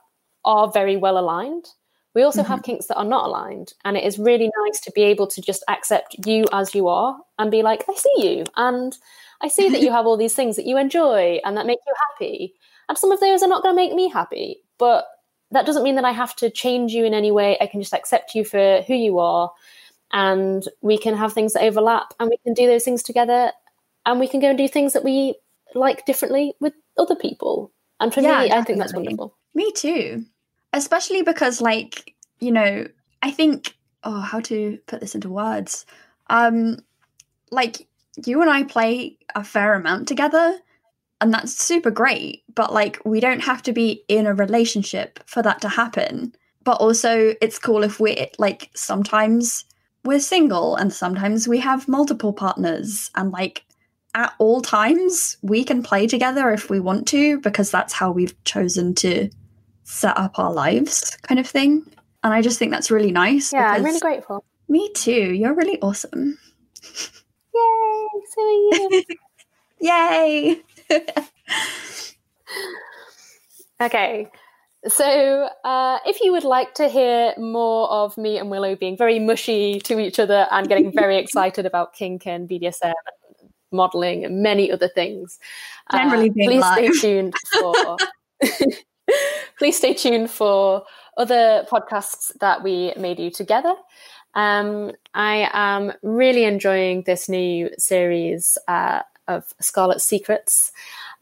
are 0.45 0.71
very 0.71 0.97
well 0.97 1.19
aligned, 1.19 1.67
we 2.15 2.23
also 2.23 2.43
mm-hmm. 2.43 2.51
have 2.53 2.63
kinks 2.63 2.87
that 2.87 2.97
are 2.97 3.05
not 3.05 3.27
aligned. 3.27 3.73
And 3.85 3.97
it 3.97 4.05
is 4.05 4.19
really 4.19 4.51
nice 4.65 4.81
to 4.81 4.93
be 4.93 5.03
able 5.03 5.27
to 5.27 5.41
just 5.41 5.65
accept 5.69 6.27
you 6.27 6.45
as 6.53 6.75
you 6.75 6.89
are 6.89 7.19
and 7.39 7.51
be 7.51 7.63
like, 7.63 7.85
I 7.89 7.95
see 7.95 8.37
you. 8.37 8.45
And 8.57 8.97
I 9.43 9.49
see 9.49 9.69
that 9.69 9.83
you 9.83 9.91
have 9.91 10.07
all 10.07 10.17
these 10.17 10.35
things 10.35 10.57
that 10.57 10.67
you 10.67 10.79
enjoy 10.79 11.41
and 11.45 11.57
that 11.57 11.67
make 11.67 11.79
you 11.87 11.95
happy. 12.11 12.55
And 12.89 12.97
some 12.97 13.13
of 13.13 13.21
those 13.21 13.43
are 13.43 13.49
not 13.49 13.63
going 13.63 13.75
to 13.75 13.83
make 13.83 13.93
me 13.93 14.09
happy. 14.09 14.63
But 14.79 15.07
that 15.51 15.67
doesn't 15.67 15.83
mean 15.83 15.97
that 15.97 16.05
I 16.05 16.13
have 16.13 16.35
to 16.37 16.51
change 16.51 16.93
you 16.93 17.05
in 17.05 17.15
any 17.15 17.31
way. 17.31 17.57
I 17.61 17.67
can 17.67 17.81
just 17.81 17.95
accept 17.95 18.35
you 18.35 18.45
for 18.45 18.83
who 18.87 18.95
you 18.95 19.19
are. 19.19 19.53
And 20.13 20.67
we 20.81 20.99
can 20.99 21.17
have 21.17 21.33
things 21.33 21.53
that 21.53 21.63
overlap 21.63 22.15
and 22.19 22.29
we 22.31 22.39
can 22.39 22.55
do 22.55 22.67
those 22.67 22.85
things 22.85 23.03
together. 23.03 23.53
And 24.05 24.21
we 24.21 24.29
can 24.29 24.41
go 24.41 24.49
and 24.51 24.59
do 24.59 24.69
things 24.69 24.93
that 24.93 25.05
we 25.05 25.35
like 25.75 26.07
differently 26.07 26.55
with 26.61 26.75
other 26.97 27.17
people. 27.17 27.73
And 28.01 28.13
for 28.13 28.21
yeah, 28.21 28.43
me, 28.43 28.49
definitely. 28.49 28.59
I 28.59 28.65
think 28.65 28.79
that's 28.79 28.95
wonderful. 28.95 29.37
Me 29.55 29.73
too 29.73 30.27
especially 30.77 31.23
because 31.23 31.61
like 31.61 32.15
you 32.39 32.53
know 32.53 32.87
i 33.23 33.31
think 33.31 33.75
oh 34.05 34.21
how 34.21 34.41
to 34.41 34.79
put 34.87 35.01
this 35.01 35.15
into 35.15 35.29
words 35.29 35.87
um 36.29 36.77
like 37.51 37.89
you 38.25 38.41
and 38.41 38.51
i 38.51 38.63
play 38.63 39.17
a 39.35 39.43
fair 39.43 39.75
amount 39.75 40.07
together 40.07 40.59
and 41.21 41.33
that's 41.33 41.57
super 41.57 41.91
great 41.91 42.43
but 42.55 42.73
like 42.73 42.99
we 43.05 43.21
don't 43.21 43.41
have 43.43 43.63
to 43.63 43.73
be 43.73 44.03
in 44.09 44.27
a 44.27 44.35
relationship 44.35 45.19
for 45.27 45.43
that 45.43 45.61
to 45.61 45.69
happen 45.69 46.35
but 46.65 46.81
also 46.81 47.35
it's 47.41 47.59
cool 47.59 47.83
if 47.83 47.99
we're 48.01 48.27
like 48.39 48.71
sometimes 48.75 49.65
we're 50.05 50.21
single 50.21 50.77
and 50.77 50.93
sometimes 50.93 51.49
we 51.49 51.59
have 51.59 51.89
multiple 51.89 52.33
partners 52.33 53.11
and 53.15 53.33
like 53.33 53.65
at 54.15 54.33
all 54.39 54.61
times 54.63 55.37
we 55.43 55.63
can 55.65 55.83
play 55.83 56.07
together 56.07 56.51
if 56.51 56.71
we 56.71 56.81
want 56.81 57.07
to 57.09 57.39
because 57.41 57.71
that's 57.71 57.93
how 57.93 58.11
we've 58.11 58.35
chosen 58.45 58.95
to 58.95 59.29
set 59.85 60.17
up 60.17 60.39
our 60.39 60.53
lives 60.53 61.17
kind 61.23 61.39
of 61.41 61.47
thing 61.47 61.85
and 62.25 62.33
i 62.35 62.41
just 62.43 62.59
think 62.59 62.71
that's 62.73 62.91
really 62.91 63.13
nice 63.13 63.53
Yeah, 63.53 63.73
I'm 63.73 63.85
really 63.85 64.01
grateful. 64.01 64.45
me 64.69 64.91
too 64.93 65.33
you're 65.35 65.55
really 65.55 65.81
awesome 65.81 66.39
Yay! 67.55 68.09
So 68.35 68.43
are 68.43 68.53
you. 68.53 69.03
yay 69.81 70.63
Okay. 73.81 74.31
So, 74.89 75.49
uh, 75.65 75.99
if 76.07 76.21
you 76.21 76.33
would 76.33 76.45
like 76.45 76.75
to 76.75 76.89
hear 76.89 77.35
more 77.37 77.91
of 77.91 78.17
me 78.17 78.39
and 78.39 78.51
Willow 78.51 78.77
being 78.77 78.97
very 78.97 79.19
mushy 79.19 79.81
to 79.81 79.99
each 79.99 80.19
other 80.19 80.47
and 80.51 80.69
getting 80.69 80.93
very 80.93 81.17
excited 81.23 81.67
about 81.67 81.93
kink 81.93 82.27
and 82.27 82.49
BDSM, 82.49 82.93
modeling, 83.73 84.25
and 84.25 84.43
many 84.43 84.71
other 84.71 84.89
things, 84.89 85.39
uh, 85.91 85.99
Generally 85.99 86.31
being 86.31 86.49
please 86.49 86.61
live. 86.61 86.95
stay 86.95 87.01
tuned 87.01 87.35
for. 87.61 87.97
please 89.59 89.77
stay 89.77 89.95
tuned 89.95 90.31
for 90.31 90.85
other 91.17 91.67
podcasts 91.71 92.33
that 92.41 92.63
we 92.63 92.93
may 92.97 93.15
do 93.15 93.31
together. 93.31 93.75
Um, 94.35 94.93
I 95.15 95.49
am 95.53 95.93
really 96.03 96.45
enjoying 96.45 97.03
this 97.07 97.29
new 97.29 97.71
series 97.79 98.59
uh, 98.69 99.03
of 99.29 99.53
Scarlot 99.61 100.01
Secrets. 100.01 100.73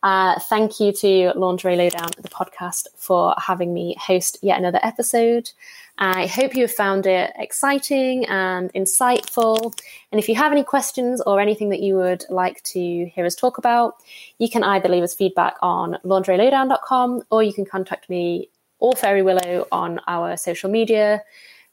Uh, 0.02 0.38
thank 0.38 0.80
you 0.80 0.92
to 0.92 1.32
Lingerie 1.34 1.76
Lowdown, 1.76 2.10
the 2.20 2.28
podcast, 2.28 2.86
for 2.96 3.34
having 3.38 3.72
me 3.72 3.96
host 3.98 4.38
yet 4.42 4.58
another 4.58 4.80
episode. 4.82 5.50
I 5.96 6.26
hope 6.26 6.54
you 6.54 6.62
have 6.62 6.72
found 6.72 7.06
it 7.06 7.32
exciting 7.36 8.26
and 8.26 8.72
insightful. 8.74 9.72
And 10.10 10.18
if 10.18 10.28
you 10.28 10.34
have 10.34 10.52
any 10.52 10.64
questions 10.64 11.22
or 11.22 11.40
anything 11.40 11.70
that 11.70 11.80
you 11.80 11.94
would 11.96 12.24
like 12.28 12.62
to 12.64 13.06
hear 13.06 13.24
us 13.24 13.34
talk 13.34 13.58
about, 13.58 13.94
you 14.38 14.50
can 14.50 14.64
either 14.64 14.88
leave 14.88 15.04
us 15.04 15.14
feedback 15.14 15.54
on 15.62 15.96
lingerielowdown.com 16.04 17.22
or 17.30 17.42
you 17.42 17.52
can 17.52 17.64
contact 17.64 18.10
me 18.10 18.50
or 18.80 18.92
Faerie 18.94 19.22
Willow 19.22 19.66
on 19.72 20.00
our 20.06 20.36
social 20.36 20.68
media. 20.68 21.22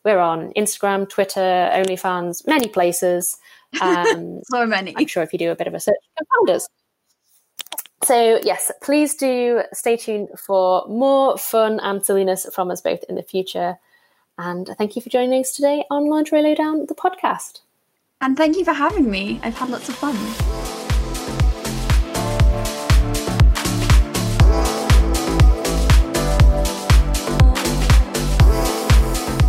We're 0.05 0.19
on 0.19 0.53
Instagram, 0.53 1.09
Twitter, 1.09 1.69
OnlyFans, 1.73 2.47
many 2.47 2.67
places. 2.67 3.37
Um, 3.79 4.41
so 4.51 4.65
many 4.65 4.93
I'm 4.97 5.07
sure 5.07 5.23
if 5.23 5.31
you 5.33 5.39
do 5.39 5.51
a 5.51 5.55
bit 5.55 5.67
of 5.67 5.73
a 5.73 5.79
search, 5.79 5.95
you 6.01 6.25
can 6.25 6.27
find 6.47 6.55
us. 6.57 6.67
So, 8.03 8.39
yes, 8.43 8.71
please 8.81 9.13
do 9.13 9.61
stay 9.73 9.95
tuned 9.95 10.29
for 10.37 10.85
more 10.87 11.37
fun 11.37 11.79
and 11.79 12.03
silliness 12.03 12.47
from 12.53 12.71
us 12.71 12.81
both 12.81 13.03
in 13.07 13.15
the 13.15 13.21
future. 13.23 13.77
And 14.37 14.67
thank 14.77 14.95
you 14.95 15.01
for 15.03 15.09
joining 15.09 15.39
us 15.41 15.53
today 15.53 15.85
on 15.91 16.09
Lingerie 16.09 16.41
Lowdown, 16.41 16.87
the 16.87 16.95
podcast. 16.95 17.61
and 18.21 18.37
thank 18.37 18.55
you 18.55 18.63
for 18.63 18.73
having 18.73 19.09
me 19.09 19.39
i've 19.43 19.55
had 19.55 19.69
lots 19.69 19.89
of 19.89 19.95
fun 19.95 20.15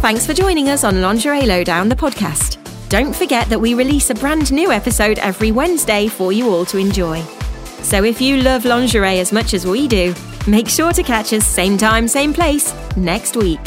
Thanks 0.02 0.26
for 0.26 0.34
joining 0.34 0.68
us 0.68 0.82
on 0.82 1.00
Lingerie 1.00 1.46
Lowdown, 1.46 1.88
the 1.88 1.94
podcast. 1.94 2.61
Don't 2.92 3.16
forget 3.16 3.48
that 3.48 3.58
we 3.58 3.72
release 3.72 4.10
a 4.10 4.14
brand 4.14 4.52
new 4.52 4.70
episode 4.70 5.18
every 5.20 5.50
Wednesday 5.50 6.08
for 6.08 6.30
you 6.30 6.50
all 6.50 6.66
to 6.66 6.76
enjoy. 6.76 7.22
So 7.80 8.04
if 8.04 8.20
you 8.20 8.36
love 8.42 8.66
lingerie 8.66 9.18
as 9.18 9.32
much 9.32 9.54
as 9.54 9.66
we 9.66 9.88
do, 9.88 10.14
make 10.46 10.68
sure 10.68 10.92
to 10.92 11.02
catch 11.02 11.32
us 11.32 11.46
same 11.46 11.78
time, 11.78 12.06
same 12.06 12.34
place 12.34 12.74
next 12.94 13.34
week. 13.34 13.60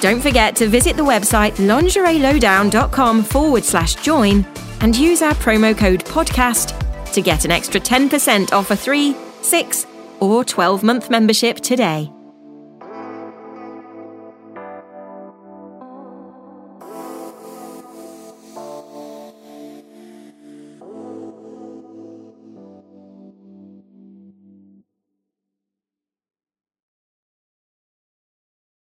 Don't 0.00 0.20
forget 0.20 0.56
to 0.56 0.66
visit 0.66 0.96
the 0.96 1.04
website 1.04 1.52
lingerielowdown.com 1.58 3.22
forward 3.22 3.62
slash 3.62 3.94
join 3.94 4.44
and 4.80 4.96
use 4.96 5.22
our 5.22 5.34
promo 5.34 5.78
code 5.78 6.04
podcast 6.04 6.74
to 7.12 7.22
get 7.22 7.44
an 7.44 7.52
extra 7.52 7.80
10% 7.80 8.52
off 8.52 8.72
a 8.72 8.76
3, 8.76 9.14
6, 9.42 9.86
or 10.18 10.44
12 10.44 10.82
month 10.82 11.08
membership 11.08 11.60
today. 11.60 12.10